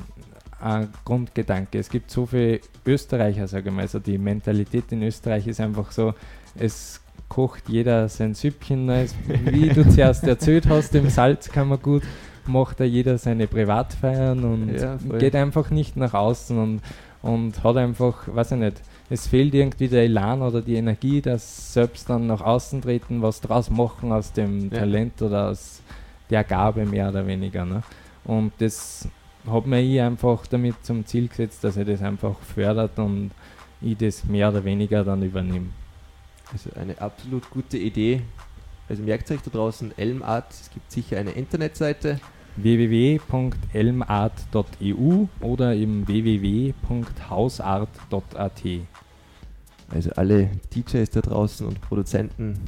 [0.59, 1.79] ein Grundgedanke.
[1.79, 3.83] Es gibt so viele Österreicher, sage ich mal.
[3.83, 6.13] Also die Mentalität in Österreich ist einfach so,
[6.57, 8.85] es kocht jeder sein Süppchen.
[8.85, 9.05] ne?
[9.45, 12.03] Wie du zuerst erzählt hast, im Salzkammergut
[12.45, 16.81] macht da jeder seine Privatfeiern und Ja, geht einfach nicht nach außen und,
[17.21, 21.73] und hat einfach, weiß ich nicht, es fehlt irgendwie der Elan oder die Energie, dass
[21.73, 24.79] selbst dann nach außen treten, was draus machen aus dem Ja.
[24.79, 25.81] Talent oder aus
[26.29, 27.65] der Gabe mehr oder weniger.
[27.65, 27.81] Ne?
[28.23, 29.07] Und das
[29.49, 33.31] hat mir ich einfach damit zum Ziel gesetzt, dass er das einfach fördert und
[33.81, 35.69] ich das mehr oder weniger dann übernehme.
[36.51, 38.21] Also eine absolut gute Idee.
[38.87, 42.19] Also merkt euch da draußen Elmart, es gibt sicher eine Internetseite.
[42.63, 48.63] www.elmart.eu oder im www.hausart.at.
[49.89, 52.59] Also alle DJs da draußen und Produzenten,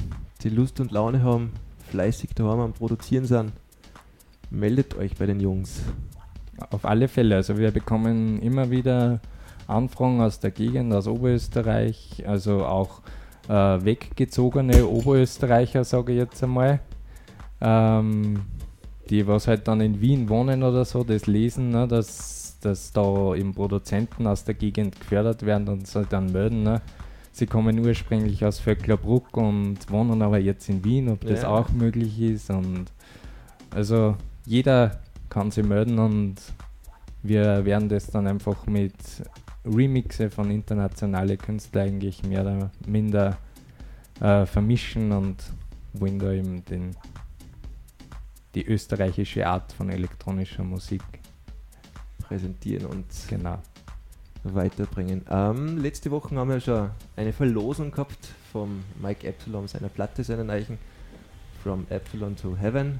[0.42, 1.52] die Lust und Laune haben,
[1.90, 3.52] fleißig daheim am Produzieren sind,
[4.50, 5.82] meldet euch bei den Jungs.
[6.70, 7.36] Auf alle Fälle.
[7.36, 9.20] Also wir bekommen immer wieder
[9.66, 13.00] Anfragen aus der Gegend, aus Oberösterreich, also auch
[13.48, 16.80] äh, weggezogene Oberösterreicher, sage ich jetzt einmal.
[17.60, 18.42] Ähm,
[19.12, 23.34] die, was halt dann in Wien wohnen oder so, das lesen, ne, dass, dass da
[23.34, 26.62] eben Produzenten aus der Gegend gefördert werden und sich dann melden.
[26.62, 26.80] Ne.
[27.30, 31.48] Sie kommen ursprünglich aus Vöcklerbruck und wohnen aber jetzt in Wien, ob das Ja.
[31.48, 32.48] auch möglich ist.
[32.48, 32.86] Und
[33.70, 36.36] also jeder kann sich melden und
[37.22, 38.94] wir werden das dann einfach mit
[39.66, 43.36] Remixe von internationalen Künstlern eigentlich mehr oder minder
[44.20, 45.36] äh, vermischen und
[45.92, 46.96] wollen da eben den,
[48.54, 51.02] die österreichische Art von elektronischer Musik
[52.22, 53.58] präsentieren und genau.
[54.44, 55.24] weiterbringen.
[55.30, 60.50] Ähm, letzte Woche haben wir schon eine Verlosung gehabt vom Mike Epsilon seiner Platte, seiner
[60.52, 60.78] Eichen
[61.62, 62.98] From Epsilon to Heaven.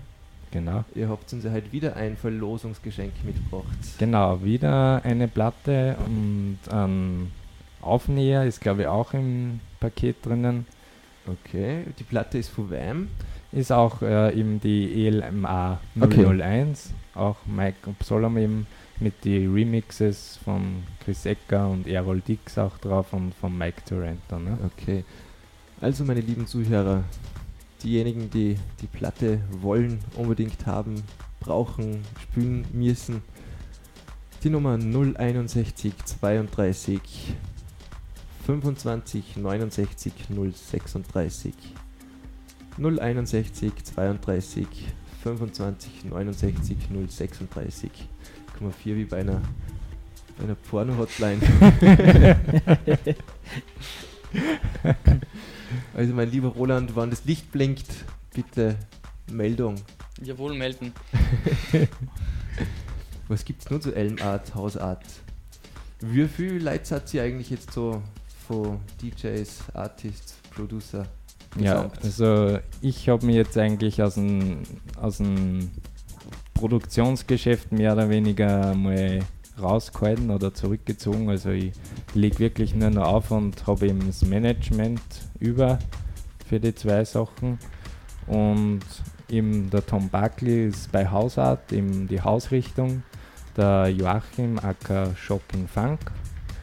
[0.52, 0.84] Genau.
[0.94, 3.66] Ihr habt uns ja heute wieder ein Verlosungsgeschenk mitgebracht.
[3.98, 7.32] Genau, wieder eine Platte und ein
[7.80, 10.66] Aufnäher ist glaube ich auch im Paket drinnen.
[11.26, 13.08] Okay, die Platte ist von wem?
[13.52, 16.24] Ist auch äh, eben die ELMA Okay.
[16.24, 18.66] 001, auch Mike Psolom eben
[18.98, 24.38] mit den Remixes von Chris Ecker und Errol Dix auch drauf und von Mike Torrento.
[24.38, 24.56] Ne?
[24.64, 25.04] Okay.
[25.82, 27.04] Also meine lieben Zuhörer,
[27.82, 31.02] diejenigen, die die Platte wollen, unbedingt haben,
[31.40, 33.22] brauchen, spielen müssen,
[34.44, 37.34] die Nummer 061 32
[38.46, 41.54] 25 69 036
[42.78, 44.66] 061 32
[45.22, 46.76] 25 69
[47.08, 47.90] 036.
[48.70, 49.42] 4 wie bei einer,
[50.38, 51.40] bei einer Porno-Hotline.
[55.94, 57.88] also mein lieber Roland, wann das Licht blinkt,
[58.32, 58.76] bitte
[59.30, 59.76] Meldung.
[60.22, 60.92] Jawohl, melden.
[63.28, 65.04] Was gibt es nur zu Elmart, Hausart?
[66.00, 68.02] Wie viel Leute hat sie eigentlich jetzt so
[68.46, 71.06] von DJs, Artists, Producer?
[71.58, 74.62] Ja, also ich habe mich jetzt eigentlich aus dem,
[75.00, 75.70] aus dem
[76.54, 79.20] Produktionsgeschäft mehr oder weniger mal
[79.60, 81.28] rausgehalten oder zurückgezogen.
[81.28, 81.72] Also ich
[82.14, 85.02] lege wirklich nur noch auf und habe eben das Management
[85.40, 85.78] über
[86.48, 87.58] für die zwei Sachen.
[88.26, 88.80] Und
[89.28, 93.02] eben der Tom Buckley ist bei Hausart, eben die Hausrichtung.
[93.56, 96.00] Der Joachim Acker Shocking Funk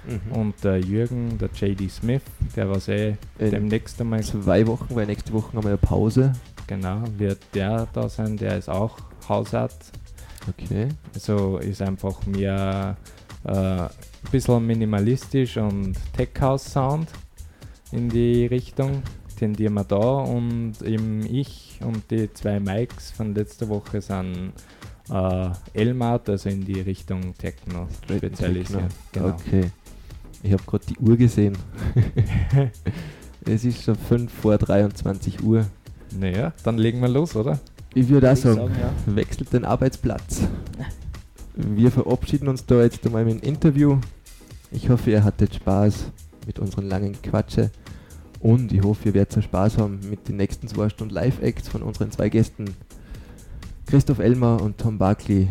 [0.10, 0.32] Mhm.
[0.32, 2.22] Und der Jürgen, der JD Smith,
[2.56, 4.24] der war eh In demnächst einmal.
[4.24, 6.34] Zwei Wochen, weil nächste Woche haben wir eine Pause.
[6.68, 9.92] Genau, wird der da sein, der ist auch Hausarzt.
[10.48, 10.90] Okay.
[11.14, 12.96] Also ist einfach mehr
[13.44, 13.90] äh, ein
[14.32, 17.10] bisschen minimalistisch und Tech House Sound
[17.92, 19.04] in die Richtung
[19.38, 24.54] tendieren wir da und eben ich und die zwei Mikes von letzter Woche sind
[25.10, 28.92] äh, Elmart, also in die Richtung Techno spezialisiert.
[29.12, 29.30] Genau.
[29.30, 29.72] Okay.
[30.42, 31.58] Ich habe gerade die Uhr gesehen.
[33.46, 35.66] es ist schon 5 vor 23 Uhr.
[36.18, 37.60] Naja, dann legen wir los, oder?
[37.94, 39.16] Ich würde auch sagen, sagen ja.
[39.16, 40.42] wechselt den Arbeitsplatz.
[41.56, 43.98] Wir verabschieden uns da jetzt einmal mit dem Interview.
[44.72, 46.12] Ich hoffe, ihr hattet Spaß
[46.46, 47.72] mit unseren langen Quatsche.
[48.40, 52.12] Und ich hoffe, ihr werdet Spaß haben mit den nächsten zwei Stunden Live-Acts von unseren
[52.12, 52.66] zwei Gästen.
[53.88, 55.50] Christoph Elmer und Tom Barkley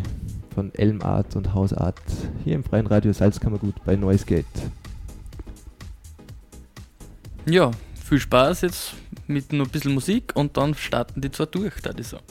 [0.55, 2.01] von Elmart und Hausart
[2.43, 4.45] hier im Freien Radio Salzkammergut bei Noise Gate.
[7.49, 7.71] Ja,
[8.07, 8.93] viel Spaß jetzt
[9.25, 12.23] mit noch ein bisschen Musik und dann starten die zwar durch, da ich sagen.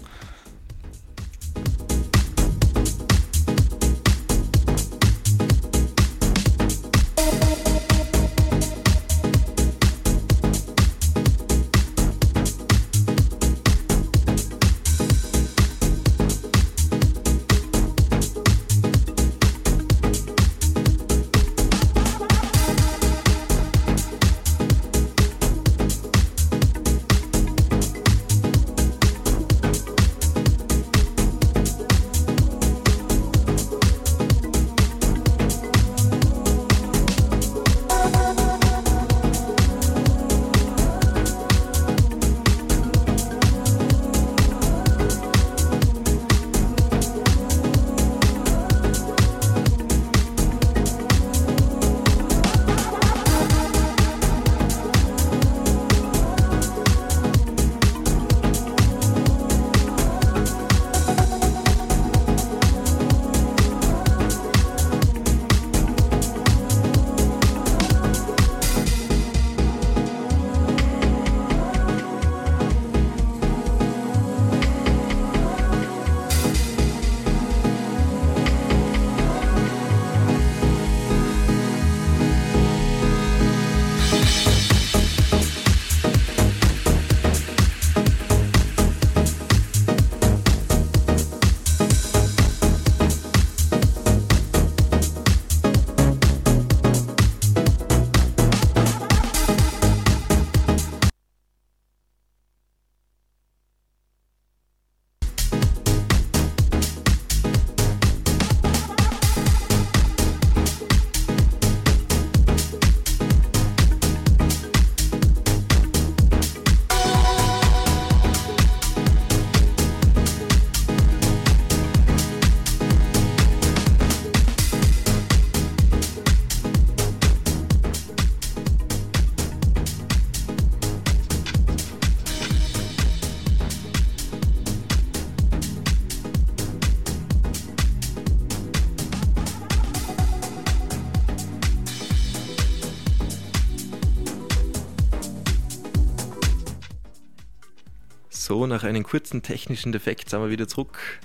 [148.68, 151.20] Nach einem kurzen technischen Defekt sind wir wieder zurück.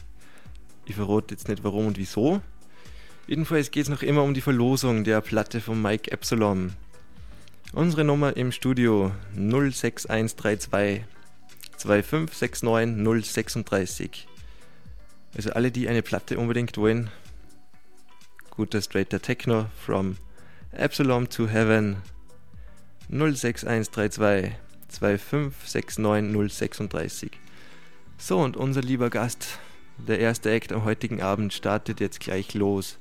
[0.86, 2.42] Ich verrate jetzt nicht warum und wieso.
[3.28, 6.74] Jedenfalls geht es noch immer um die Verlosung der Platte von Mike Epsilon.
[7.72, 11.04] Unsere Nummer im Studio 06132
[11.78, 14.28] 2569 036.
[15.36, 17.10] Also alle, die eine Platte unbedingt wollen,
[18.52, 20.18] guter straighter Techno from
[20.72, 21.98] Epsilon to Heaven
[23.10, 24.54] 06132
[25.02, 27.32] 2569036.
[28.18, 29.60] So, und unser lieber Gast,
[29.98, 33.00] der erste Act am heutigen Abend, startet jetzt gleich los.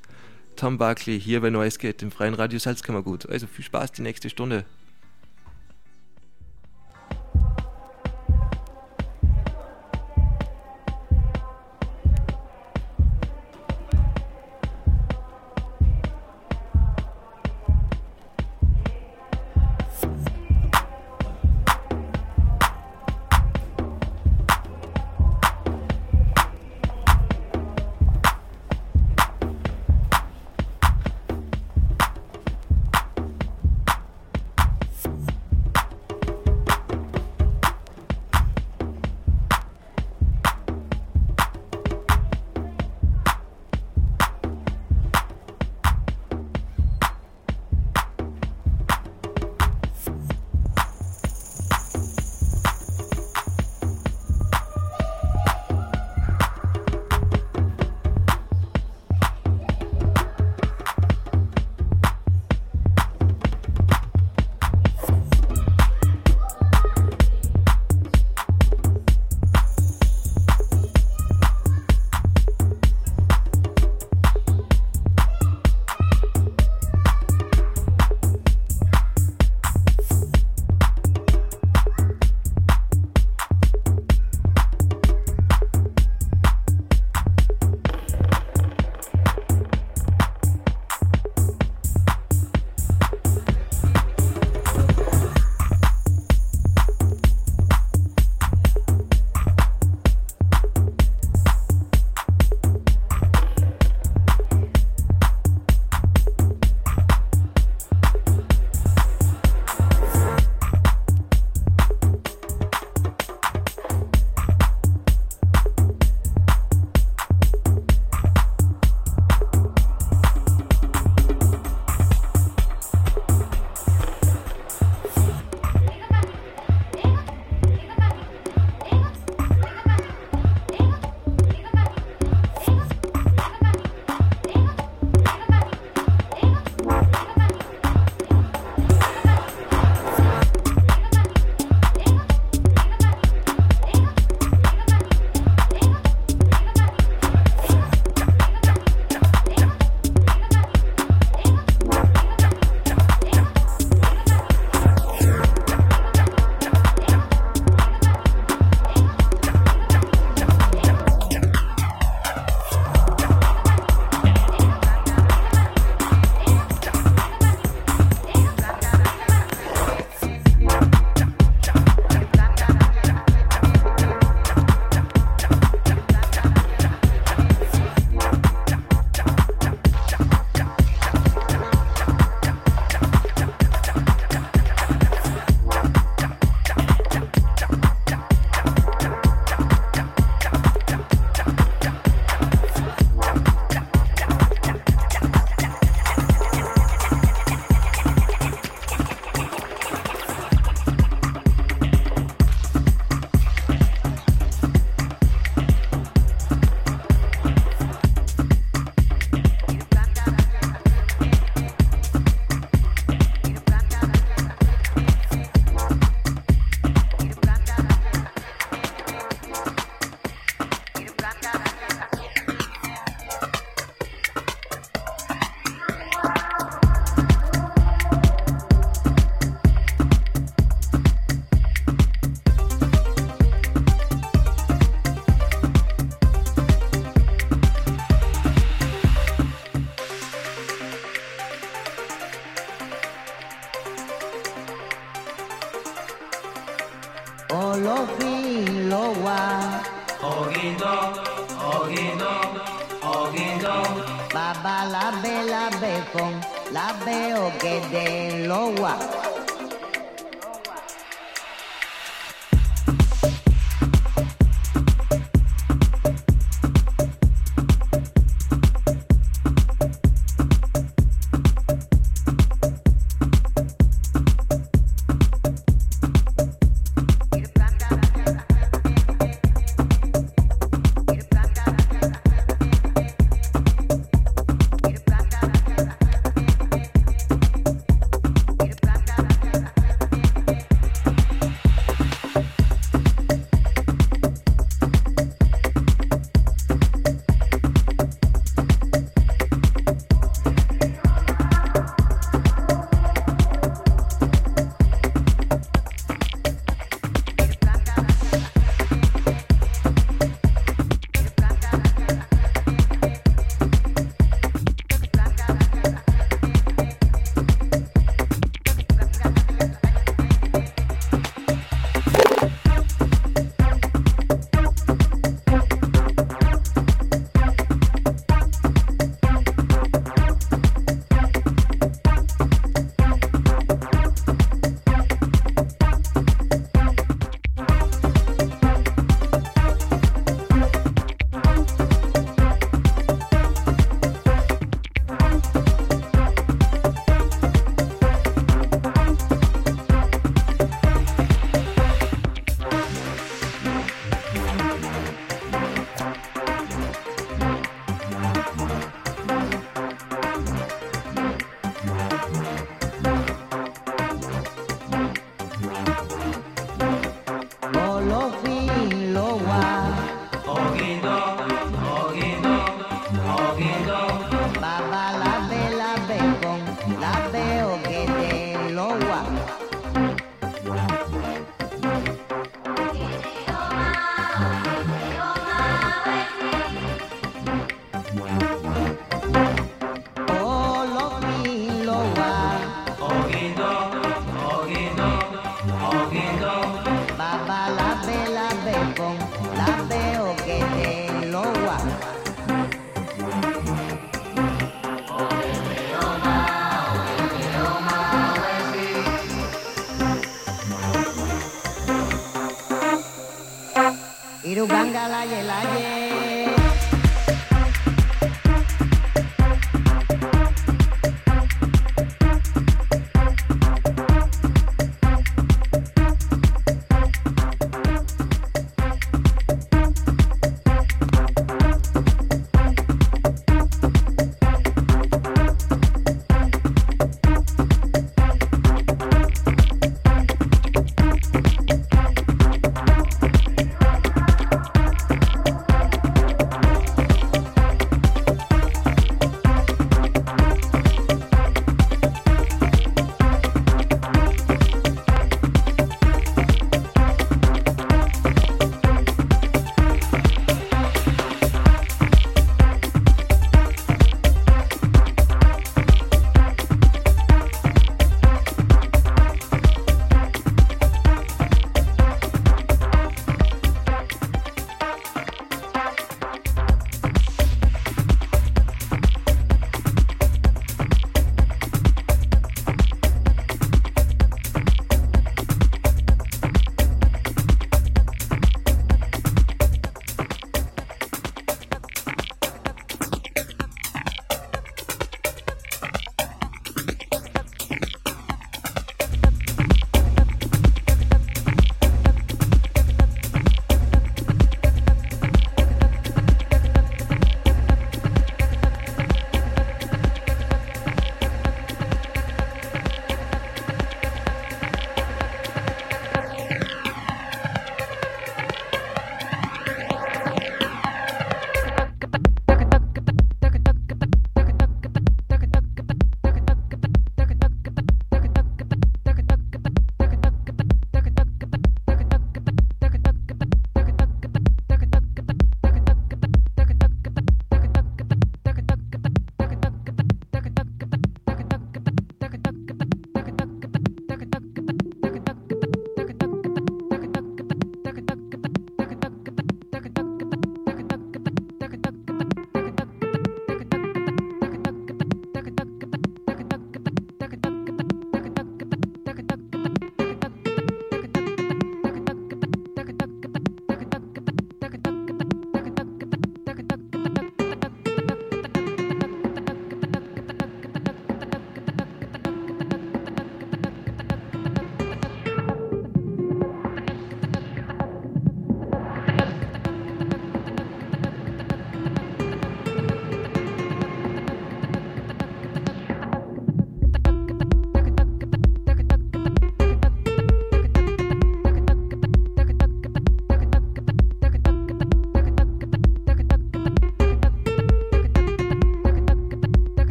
[0.57, 3.29] Tom Buckley hier bei Noisegate im freien Radio Salzkammergut.
[3.29, 4.65] Also viel Spaß die nächste Stunde.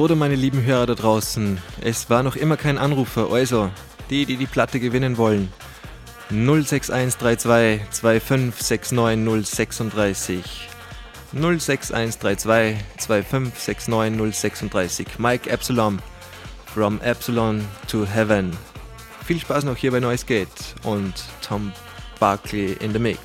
[0.00, 1.58] So, dann meine lieben Hörer da draußen.
[1.82, 3.70] Es war noch immer kein Anrufer, also
[4.08, 5.52] die, die die Platte gewinnen wollen.
[6.30, 10.40] 06132 2569036.
[11.34, 15.06] 06132 2569036.
[15.18, 16.00] Mike Epsilon.
[16.72, 18.56] From Epsilon to Heaven.
[19.26, 20.48] Viel Spaß noch hier bei Noise Gate
[20.82, 21.12] und
[21.46, 21.74] Tom
[22.18, 23.19] Barkley in the Mix.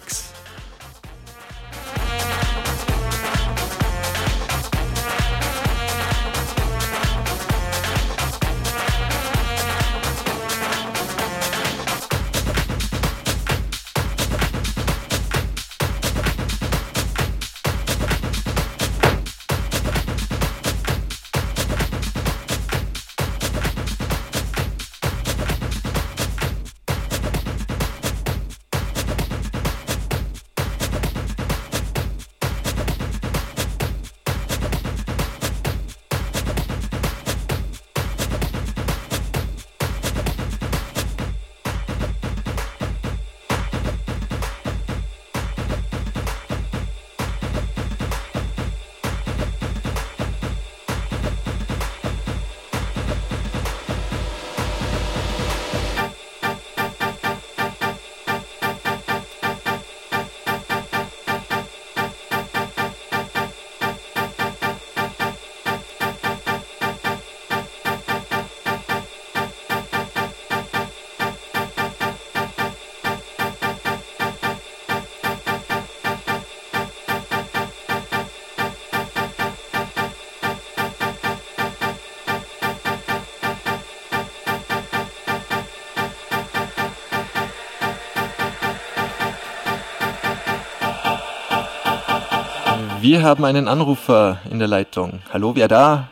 [93.08, 95.22] Wir haben einen Anrufer in der Leitung.
[95.32, 96.10] Hallo, wer da?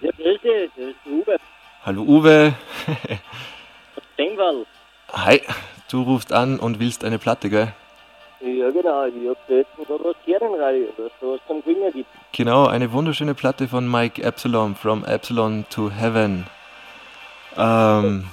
[0.00, 1.36] Ja, grüß dich, das ist Uwe.
[1.84, 2.54] Hallo Uwe.
[4.18, 4.64] Dengwall.
[5.12, 5.42] Hi,
[5.90, 7.74] du rufst an und willst eine Platte, gell?
[8.40, 11.62] Ja, genau, ich hab da jetzt gerade was gehört im Radio, dass da was zum
[11.62, 12.08] Finger gibt.
[12.32, 16.46] Genau, eine wunderschöne Platte von Mike Epsilon, From Epsilon to Heaven.
[17.58, 18.24] Ähm,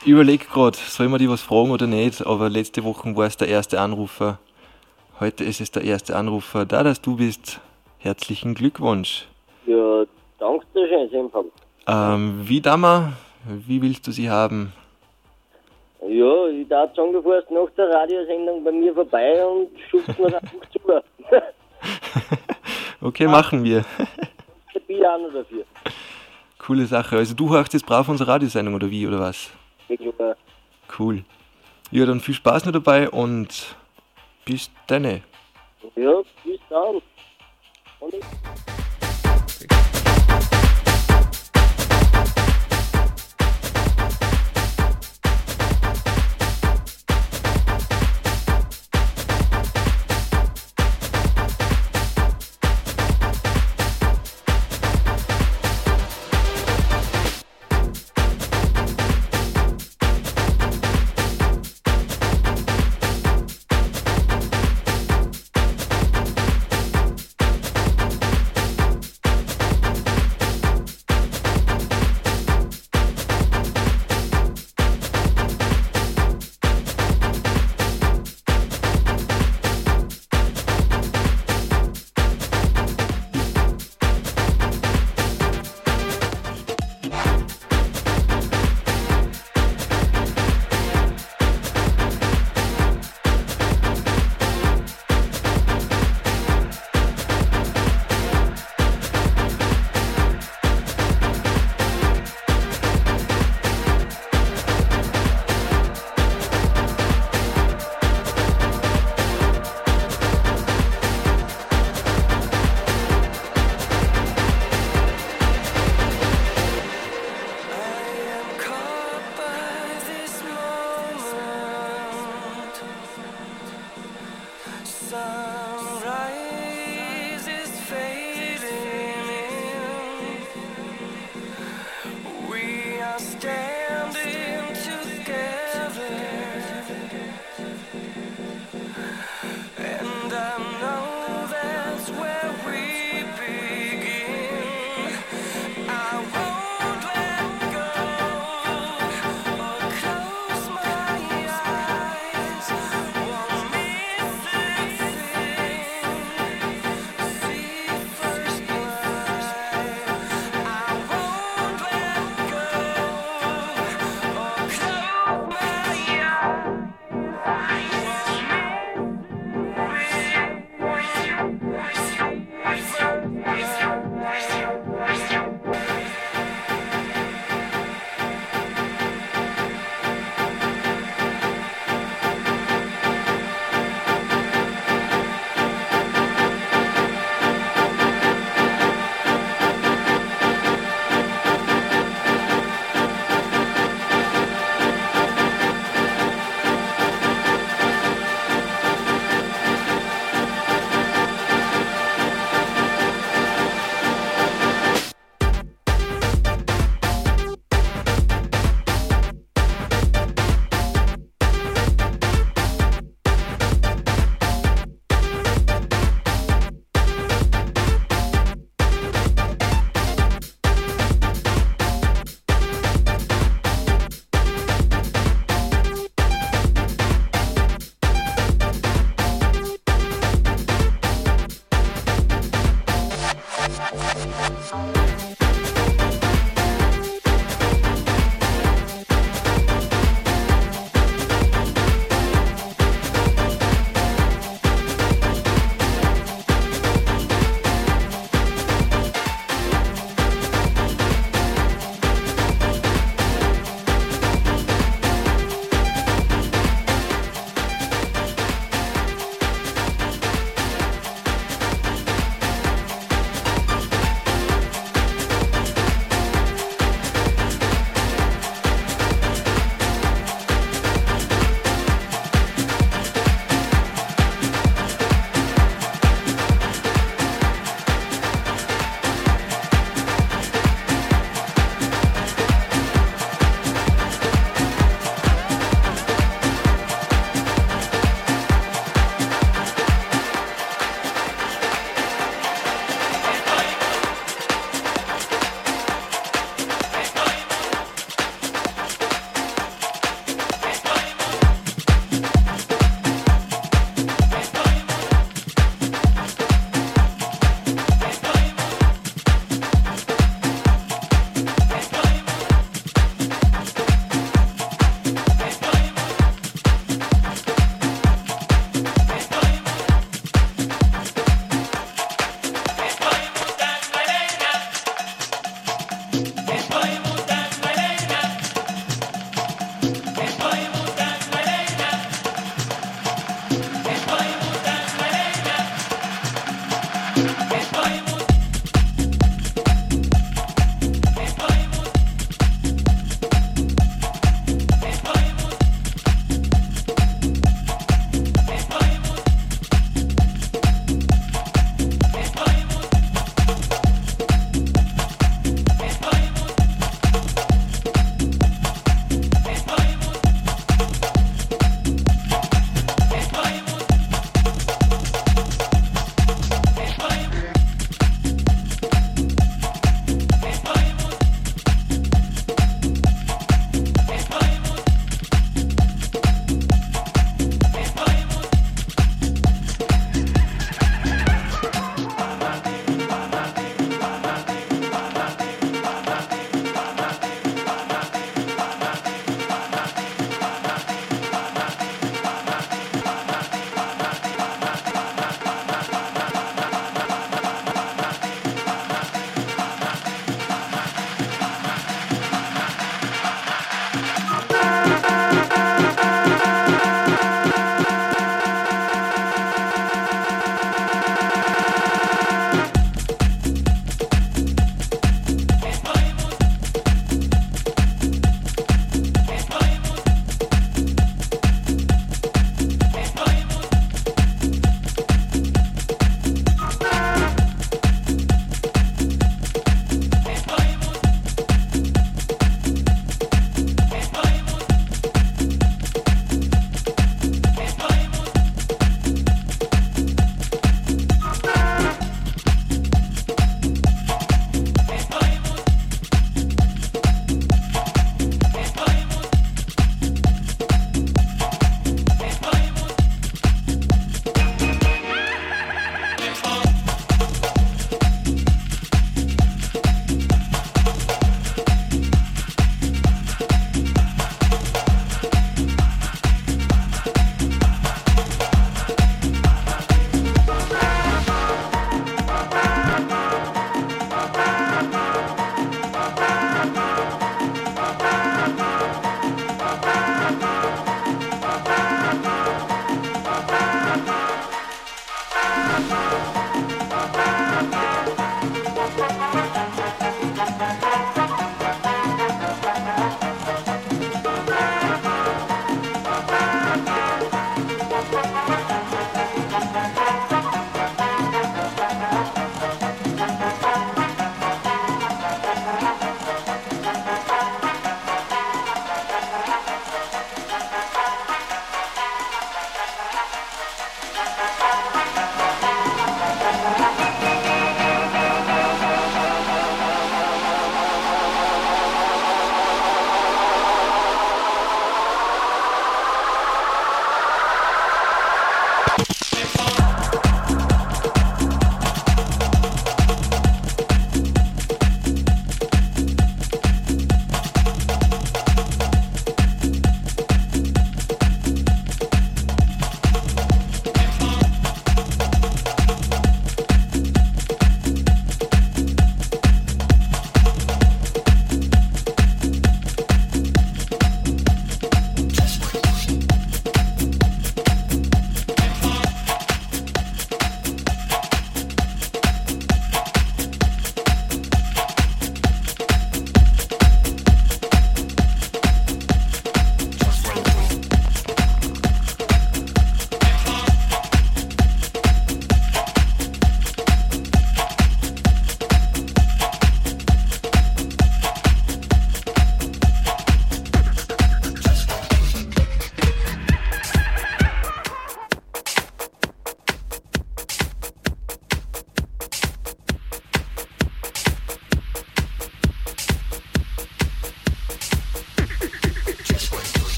[0.00, 3.36] ich überleg grad, soll man die was fragen oder nicht, aber letzte Woche war es
[3.36, 4.38] der erste Anrufer.
[5.20, 6.64] Heute ist es der erste Anrufer.
[6.64, 7.60] Da, dass du bist,
[7.98, 9.26] herzlichen Glückwunsch.
[9.64, 10.04] Ja,
[10.40, 11.46] danke schön, Senfam.
[11.86, 13.12] Ähm, wie damals,
[13.44, 14.72] wie willst du sie haben?
[16.08, 20.26] Ja, ich darf sagen, du fährst nach der Radiosendung bei mir vorbei und schubst mir
[20.26, 21.02] einfach zu.
[23.06, 23.84] okay, machen wir.
[24.74, 25.64] Ich bin auch noch dafür.
[26.58, 27.16] Coole Sache.
[27.18, 29.50] Also du hörst jetzt brav unsere Radiosendung oder wie, oder was?
[29.88, 30.36] Ich glaube,
[30.98, 31.24] Cool.
[31.90, 33.76] Ja, dann viel Spaß noch dabei und
[34.44, 35.04] bis dann.
[35.04, 37.00] ja, bis dann.
[38.00, 38.14] Und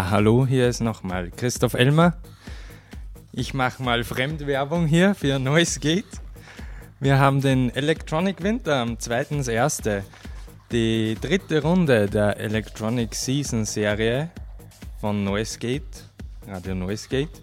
[0.00, 2.14] Ja, hallo, hier ist nochmal Christoph Elmer.
[3.32, 6.06] Ich mache mal Fremdwerbung hier für Noise Gate.
[7.00, 10.02] Wir haben den Electronic Winter am 2.1.
[10.72, 14.30] Die dritte Runde der Electronic Season Serie
[15.02, 16.06] von Noise Gate,
[16.48, 17.42] Radio Noise Gate.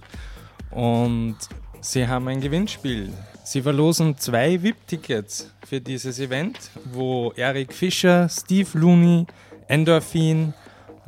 [0.72, 1.38] Und
[1.80, 3.14] sie haben ein Gewinnspiel.
[3.44, 9.28] Sie verlosen zwei VIP-Tickets für dieses Event, wo Eric Fischer, Steve Looney,
[9.68, 10.56] Endorphin,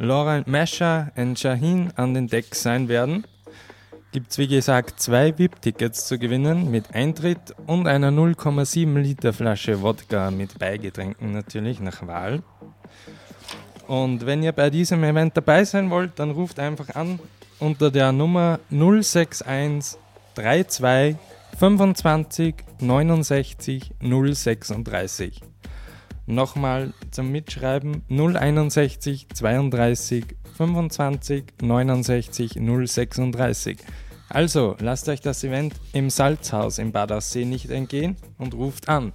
[0.01, 3.27] Laurent Mescher und Shahin an den Decks sein werden.
[4.13, 9.81] Gibt es wie gesagt zwei VIP-Tickets zu gewinnen mit Eintritt und einer 0,7 Liter Flasche
[9.81, 12.41] Wodka mit Beigetränken natürlich nach Wahl.
[13.88, 17.19] Und wenn ihr bei diesem Event dabei sein wollt, dann ruft einfach an
[17.59, 19.97] unter der Nummer 061
[20.34, 21.17] 32
[21.59, 25.48] 25 69 036.
[26.30, 30.26] Nochmal zum Mitschreiben 061 32
[30.57, 32.51] 25 69
[32.85, 33.77] 036.
[34.30, 39.11] Also lasst euch das Event im Salzhaus im Bad Aussee nicht entgehen und ruft an.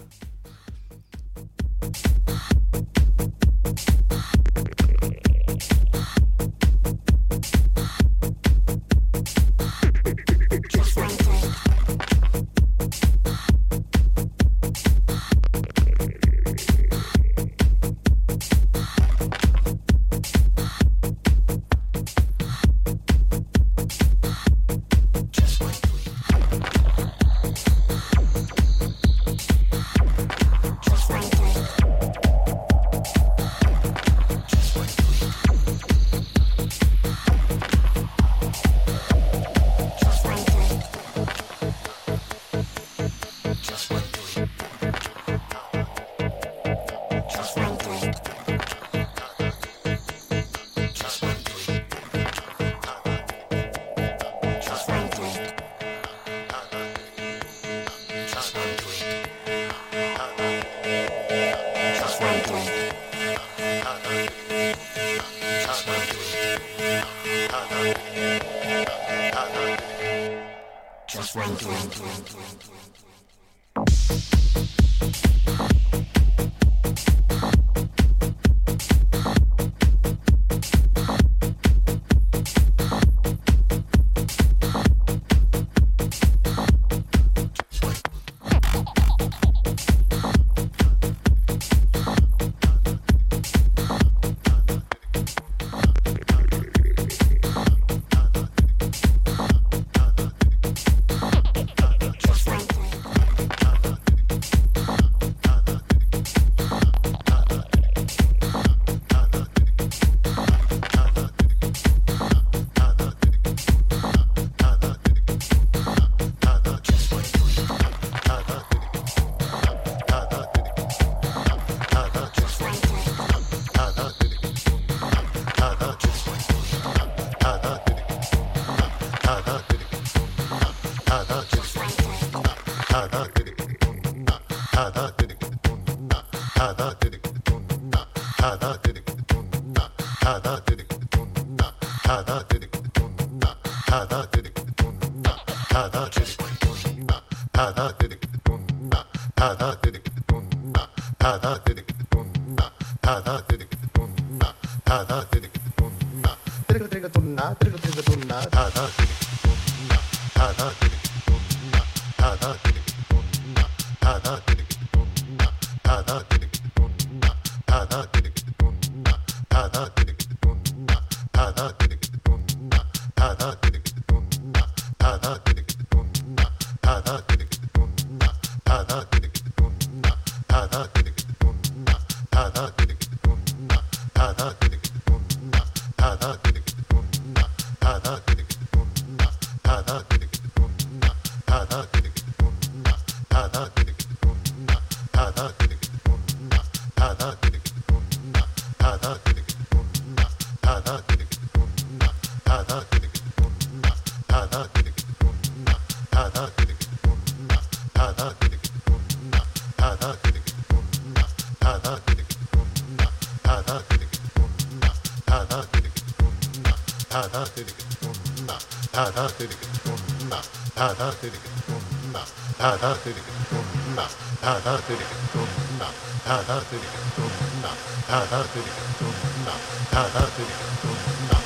[223.05, 224.17] てると思います。
[224.41, 224.99] ただてる
[225.31, 226.25] と思います。
[226.25, 226.81] ただてる
[227.15, 228.07] と思います。
[228.09, 228.65] ただてる
[228.97, 229.91] と思います。
[229.91, 230.49] ただてる
[230.81, 231.44] と思います。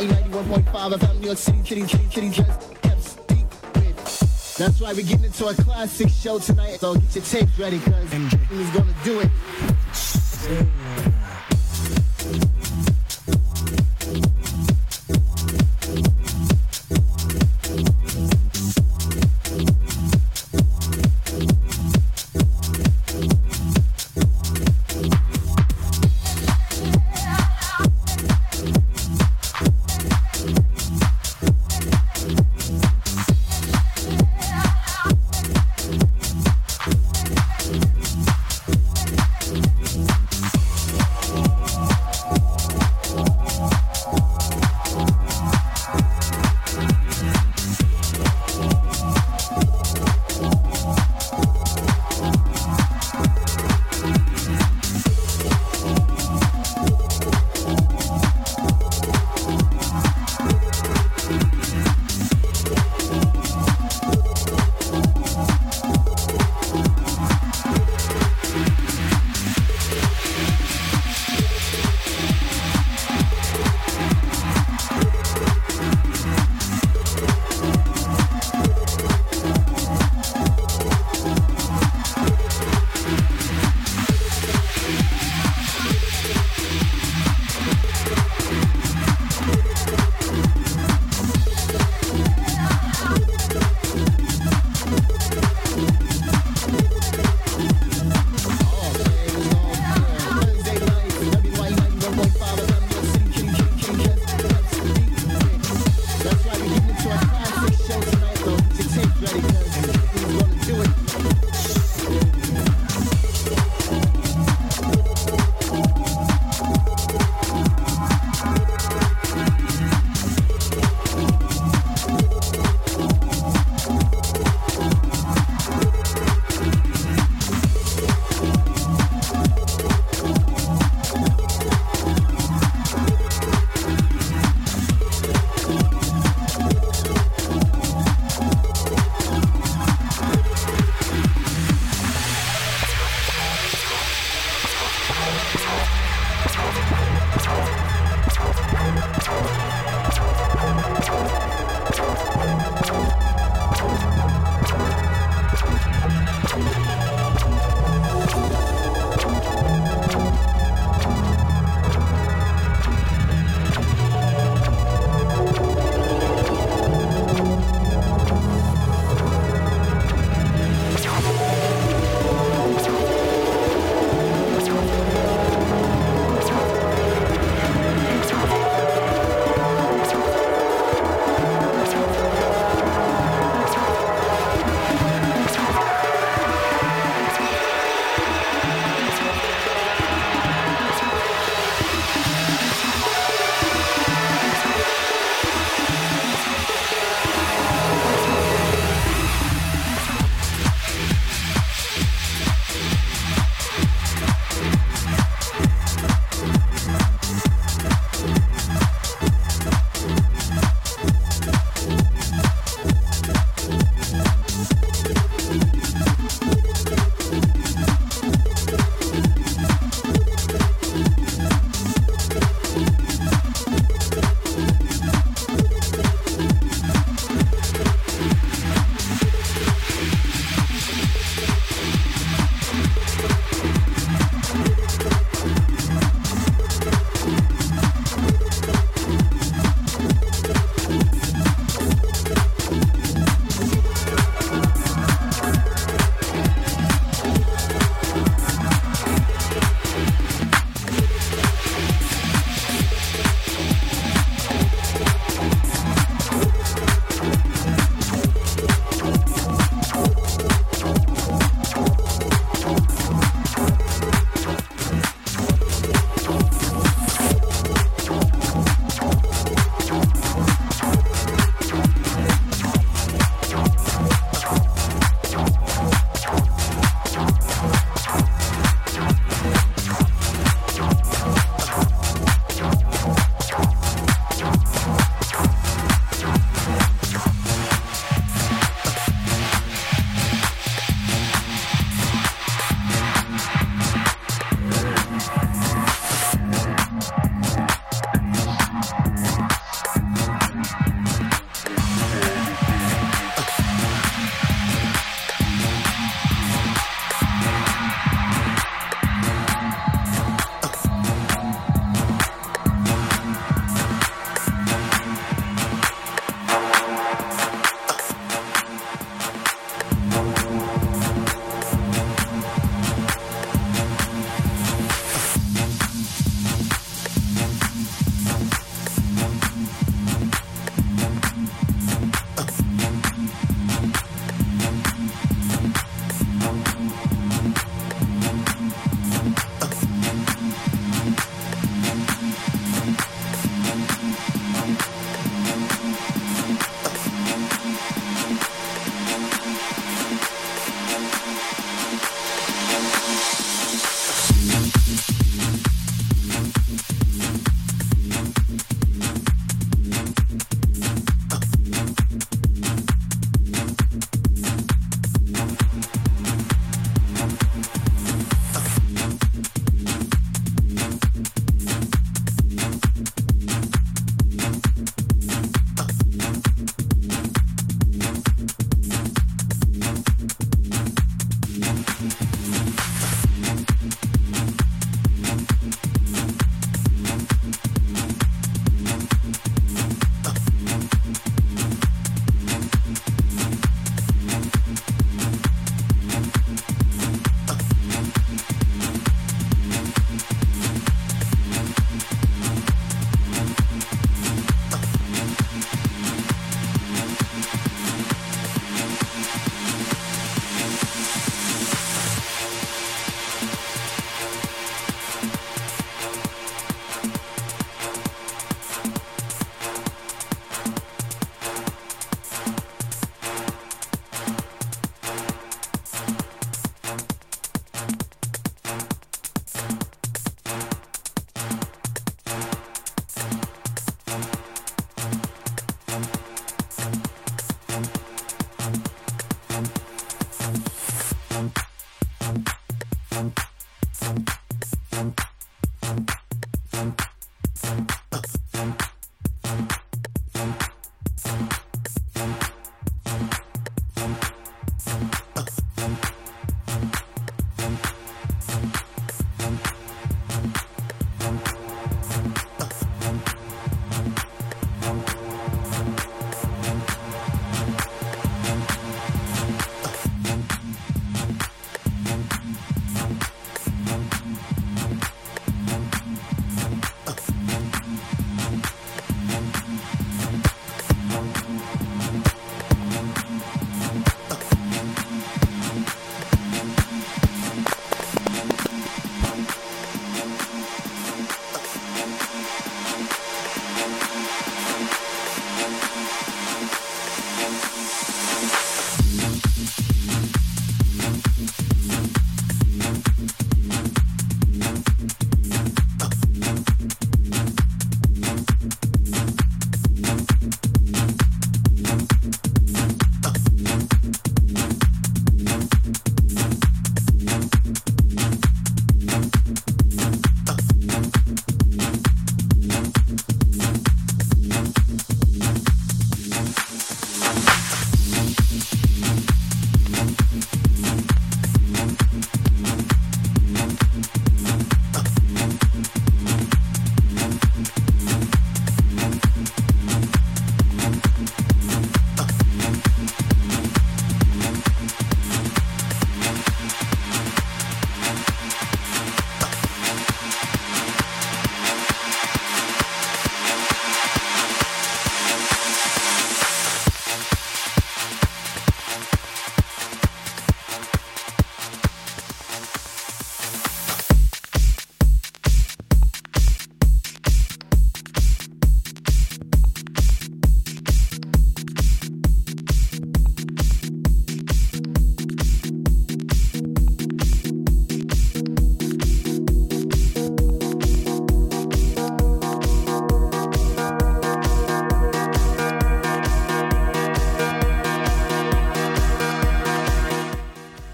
[0.00, 3.96] WY 91.5 FM, New York City, kitty, just kept secret.
[4.56, 6.80] That's why we're getting into a classic show tonight.
[6.80, 10.70] So get your tapes ready, cause MJ is gonna do it.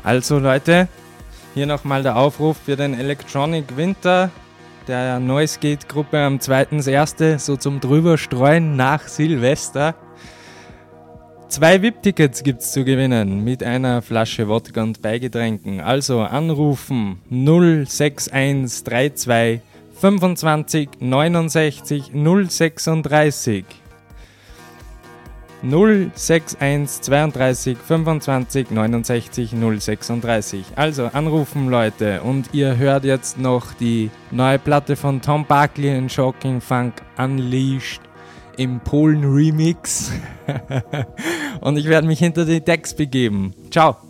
[0.06, 0.88] Also Leute,
[1.54, 4.30] hier nochmal der Aufruf für den Electronic Winter
[4.86, 7.40] der Noise Gate Gruppe am 2.1.
[7.40, 9.96] so zum drüberstreuen nach Silvester.
[11.48, 15.80] Zwei VIP-Tickets gibt es zu gewinnen mit einer Flasche Wodka und Beigetränken.
[15.80, 19.60] Also anrufen 06132
[20.00, 22.12] 25 69
[22.48, 23.64] 036
[25.62, 29.50] 061 32 25 69
[29.80, 30.64] 036.
[30.76, 36.12] Also anrufen Leute und ihr hört jetzt noch die neue Platte von Tom Buckley und
[36.12, 38.02] Shocking Funk Unleashed
[38.56, 40.12] im Polen Remix.
[41.60, 43.54] und ich werde mich hinter die Decks begeben.
[43.70, 44.05] Ciao.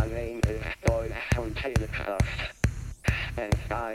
[0.00, 2.52] My name is Boy from Telegraph.
[3.36, 3.94] And I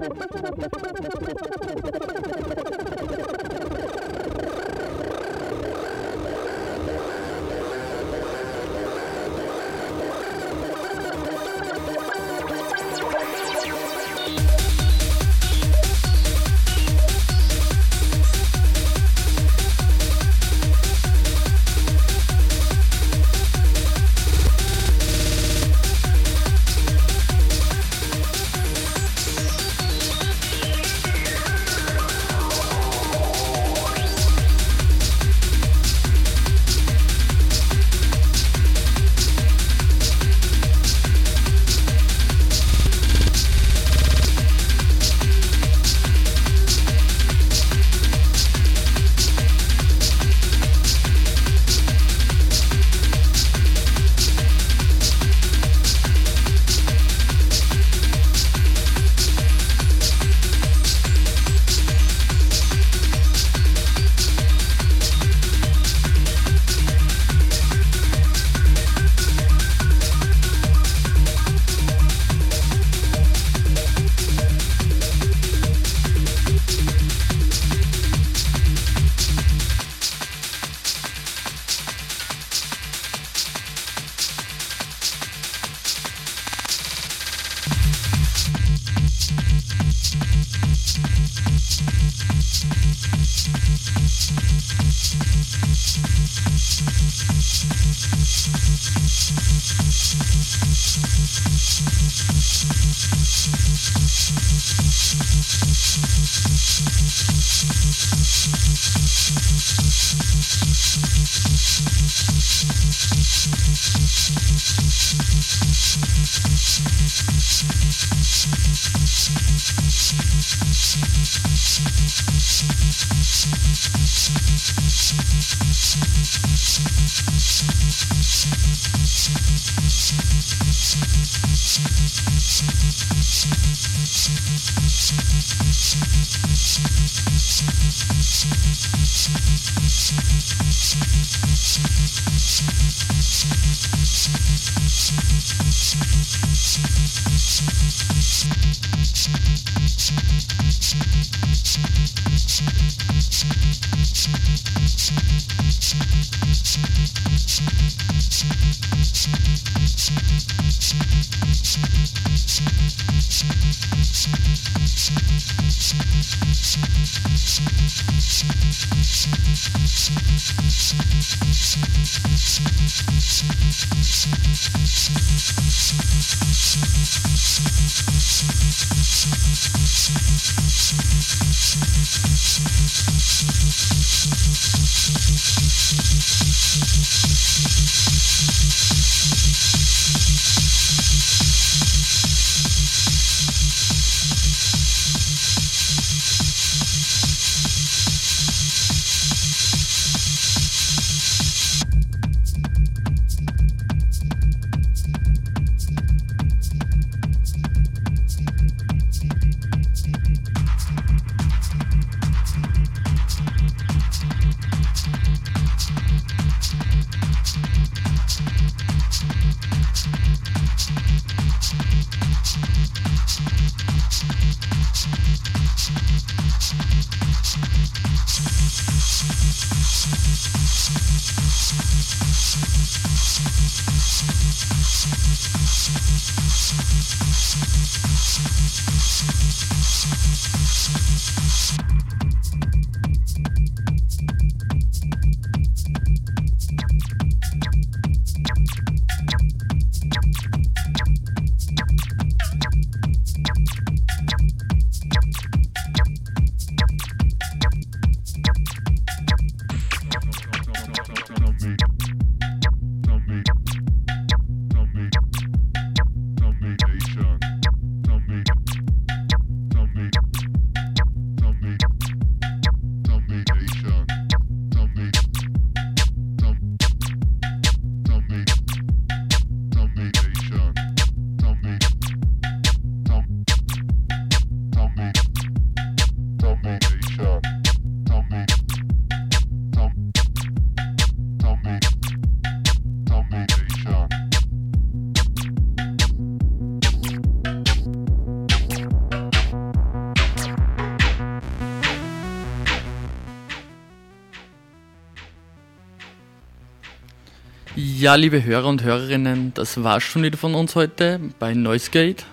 [308.01, 312.23] Ja, liebe Hörer und Hörerinnen, das war's schon wieder von uns heute bei Noisegate.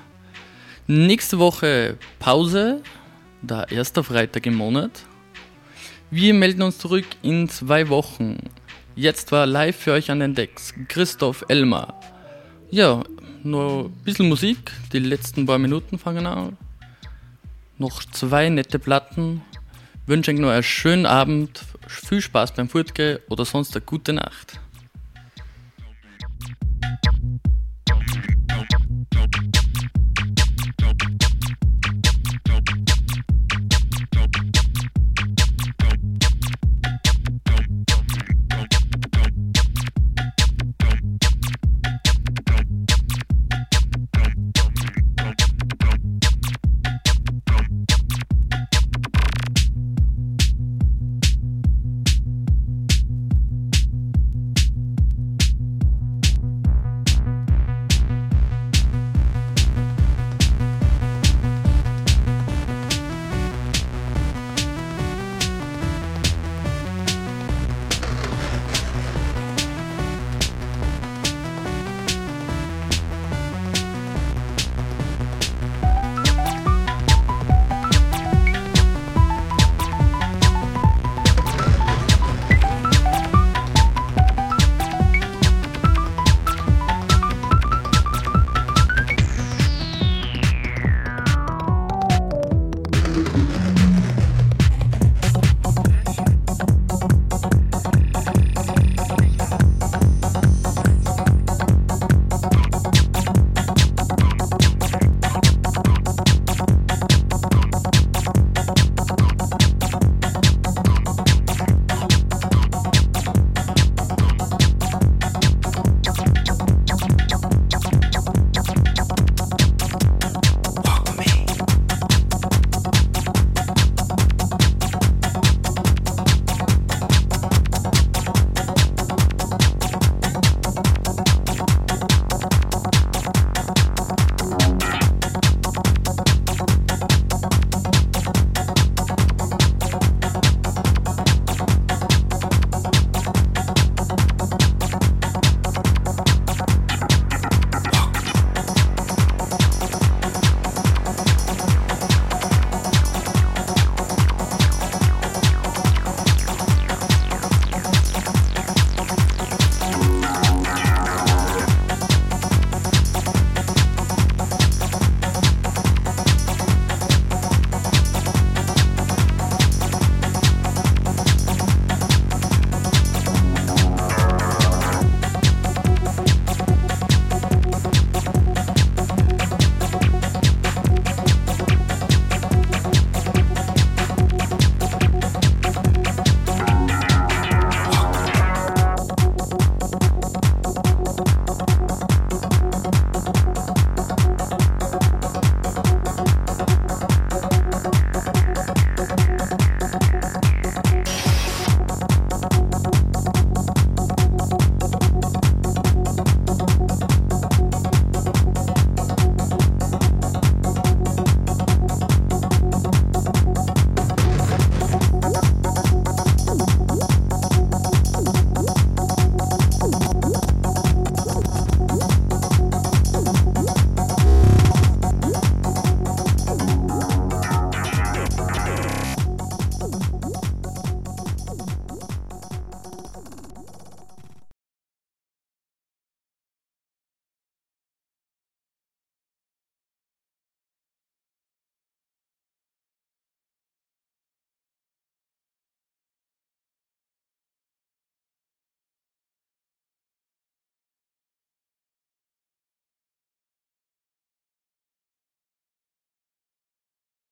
[0.86, 2.82] Nächste Woche Pause,
[3.42, 5.02] der erste Freitag im Monat.
[6.10, 8.38] Wir melden uns zurück in zwei Wochen.
[8.96, 12.00] Jetzt war live für euch an den Decks Christoph Elmar.
[12.70, 13.04] Ja,
[13.42, 16.56] nur ein bisschen Musik, die letzten paar Minuten fangen an.
[17.76, 19.42] Noch zwei nette Platten.
[20.06, 24.58] Wünsche euch noch einen schönen Abend, viel Spaß beim Furtgehen oder sonst eine gute Nacht.